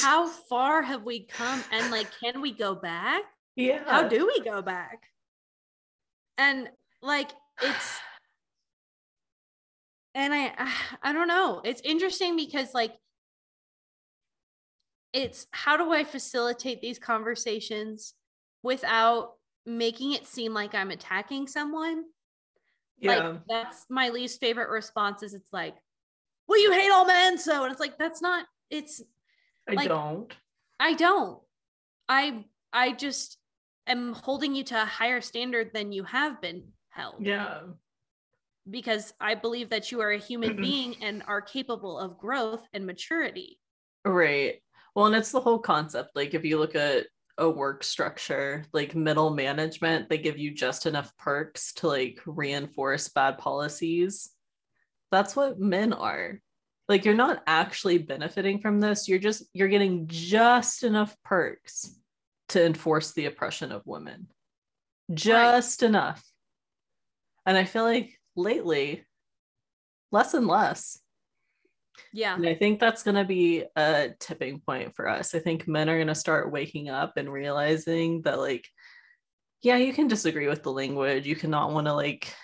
How 0.00 0.28
far 0.28 0.82
have 0.82 1.02
we 1.02 1.26
come? 1.26 1.62
And 1.72 1.90
like, 1.90 2.06
can 2.22 2.40
we 2.40 2.52
go 2.52 2.74
back? 2.74 3.22
Yeah. 3.56 3.82
How 3.86 4.08
do 4.08 4.26
we 4.26 4.40
go 4.40 4.62
back? 4.62 5.02
And 6.38 6.68
like 7.02 7.30
it's 7.60 7.98
and 10.14 10.32
I 10.32 10.52
I 11.02 11.12
don't 11.12 11.28
know. 11.28 11.60
It's 11.64 11.82
interesting 11.82 12.36
because 12.36 12.72
like 12.72 12.92
it's 15.12 15.46
how 15.50 15.76
do 15.76 15.92
I 15.92 16.04
facilitate 16.04 16.80
these 16.80 16.98
conversations 16.98 18.14
without 18.62 19.32
making 19.66 20.12
it 20.12 20.26
seem 20.26 20.54
like 20.54 20.74
I'm 20.74 20.90
attacking 20.90 21.46
someone? 21.46 22.04
Yeah. 22.98 23.28
Like 23.28 23.40
that's 23.48 23.86
my 23.90 24.08
least 24.08 24.40
favorite 24.40 24.70
response 24.70 25.22
is 25.22 25.34
it's 25.34 25.52
like, 25.52 25.74
well, 26.48 26.60
you 26.60 26.72
hate 26.72 26.90
all 26.90 27.06
men, 27.06 27.38
so 27.38 27.64
and 27.64 27.72
it's 27.72 27.80
like 27.80 27.98
that's 27.98 28.22
not 28.22 28.46
it's 28.70 29.02
I 29.68 29.74
like, 29.74 29.88
don't. 29.88 30.32
I 30.80 30.94
don't. 30.94 31.40
I 32.08 32.44
I 32.72 32.92
just 32.92 33.38
am 33.86 34.12
holding 34.14 34.54
you 34.54 34.64
to 34.64 34.82
a 34.82 34.86
higher 34.86 35.20
standard 35.20 35.70
than 35.74 35.92
you 35.92 36.04
have 36.04 36.40
been 36.40 36.64
held. 36.90 37.16
Yeah. 37.20 37.60
Because 38.68 39.12
I 39.20 39.34
believe 39.34 39.70
that 39.70 39.90
you 39.90 40.00
are 40.00 40.12
a 40.12 40.18
human 40.18 40.56
being 40.56 40.96
and 41.02 41.22
are 41.26 41.42
capable 41.42 41.98
of 41.98 42.18
growth 42.18 42.64
and 42.72 42.86
maturity. 42.86 43.58
Right. 44.04 44.62
Well, 44.94 45.06
and 45.06 45.16
it's 45.16 45.32
the 45.32 45.40
whole 45.40 45.58
concept. 45.58 46.10
Like 46.14 46.34
if 46.34 46.44
you 46.44 46.58
look 46.58 46.74
at 46.74 47.06
a 47.38 47.48
work 47.48 47.82
structure, 47.82 48.64
like 48.72 48.94
middle 48.94 49.30
management, 49.30 50.08
they 50.08 50.18
give 50.18 50.38
you 50.38 50.52
just 50.52 50.86
enough 50.86 51.16
perks 51.16 51.72
to 51.74 51.88
like 51.88 52.20
reinforce 52.26 53.08
bad 53.08 53.38
policies. 53.38 54.30
That's 55.10 55.34
what 55.34 55.58
men 55.58 55.92
are. 55.92 56.40
Like 56.88 57.04
you're 57.04 57.14
not 57.14 57.42
actually 57.46 57.98
benefiting 57.98 58.60
from 58.60 58.80
this. 58.80 59.08
You're 59.08 59.18
just 59.18 59.44
you're 59.52 59.68
getting 59.68 60.08
just 60.08 60.82
enough 60.82 61.16
perks 61.24 61.94
to 62.50 62.64
enforce 62.64 63.12
the 63.12 63.26
oppression 63.26 63.72
of 63.72 63.86
women. 63.86 64.28
Just 65.12 65.82
right. 65.82 65.88
enough. 65.88 66.22
And 67.46 67.56
I 67.56 67.64
feel 67.64 67.84
like 67.84 68.18
lately 68.36 69.04
less 70.10 70.34
and 70.34 70.46
less 70.46 70.98
yeah. 72.12 72.34
And 72.34 72.46
I 72.46 72.54
think 72.54 72.80
that's 72.80 73.02
going 73.02 73.16
to 73.16 73.24
be 73.24 73.64
a 73.76 74.10
tipping 74.18 74.60
point 74.60 74.94
for 74.94 75.08
us. 75.08 75.34
I 75.34 75.38
think 75.38 75.68
men 75.68 75.88
are 75.88 75.96
going 75.96 76.06
to 76.08 76.14
start 76.14 76.52
waking 76.52 76.88
up 76.88 77.16
and 77.16 77.32
realizing 77.32 78.22
that, 78.22 78.38
like, 78.38 78.66
yeah, 79.62 79.76
you 79.76 79.92
can 79.92 80.08
disagree 80.08 80.48
with 80.48 80.62
the 80.62 80.72
language. 80.72 81.26
You 81.26 81.36
cannot 81.36 81.72
want 81.72 81.86
to, 81.86 81.94
like, 81.94 82.34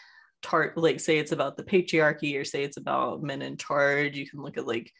tart, 0.42 0.76
like, 0.76 1.00
say 1.00 1.18
it's 1.18 1.32
about 1.32 1.56
the 1.56 1.64
patriarchy 1.64 2.38
or 2.38 2.44
say 2.44 2.62
it's 2.62 2.76
about 2.76 3.22
men 3.22 3.42
in 3.42 3.56
charge. 3.56 4.16
You 4.16 4.28
can 4.28 4.42
look 4.42 4.56
at, 4.56 4.66
like, 4.66 4.92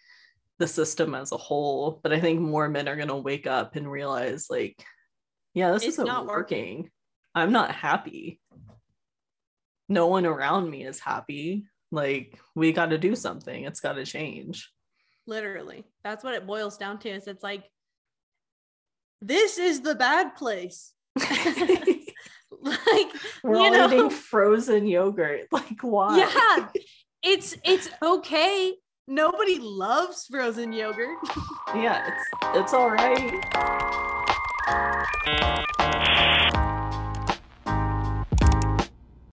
the 0.58 0.66
system 0.66 1.14
as 1.14 1.32
a 1.32 1.36
whole. 1.36 2.00
But 2.02 2.12
I 2.12 2.20
think 2.20 2.40
more 2.40 2.68
men 2.68 2.88
are 2.88 2.96
going 2.96 3.08
to 3.08 3.16
wake 3.16 3.46
up 3.46 3.76
and 3.76 3.90
realize, 3.90 4.48
like, 4.50 4.82
yeah, 5.54 5.72
this 5.72 5.82
it's 5.82 5.94
isn't 5.94 6.06
not 6.06 6.26
working. 6.26 6.76
working. 6.76 6.90
I'm 7.34 7.52
not 7.52 7.72
happy. 7.72 8.40
No 9.88 10.08
one 10.08 10.26
around 10.26 10.68
me 10.68 10.84
is 10.84 11.00
happy 11.00 11.66
like 11.90 12.38
we 12.54 12.72
got 12.72 12.90
to 12.90 12.98
do 12.98 13.14
something. 13.14 13.64
It's 13.64 13.80
got 13.80 13.94
to 13.94 14.04
change. 14.04 14.70
Literally. 15.26 15.84
That's 16.04 16.24
what 16.24 16.34
it 16.34 16.46
boils 16.46 16.78
down 16.78 16.98
to 17.00 17.10
is 17.10 17.26
it's 17.26 17.42
like 17.42 17.64
this 19.20 19.58
is 19.58 19.80
the 19.80 19.94
bad 19.94 20.36
place. 20.36 20.92
Like 22.60 23.08
we're 23.44 23.56
all 23.56 23.70
know, 23.70 23.86
eating 23.86 24.10
frozen 24.10 24.86
yogurt. 24.86 25.42
Like 25.52 25.80
why? 25.82 26.18
Yeah. 26.18 26.68
It's 27.22 27.56
it's 27.64 27.88
okay. 28.02 28.74
Nobody 29.06 29.58
loves 29.60 30.26
frozen 30.30 30.72
yogurt. 30.72 31.16
Yeah 31.74 32.10
it's 32.10 32.24
it's 32.56 32.72
all 32.74 32.90
right 32.90 33.34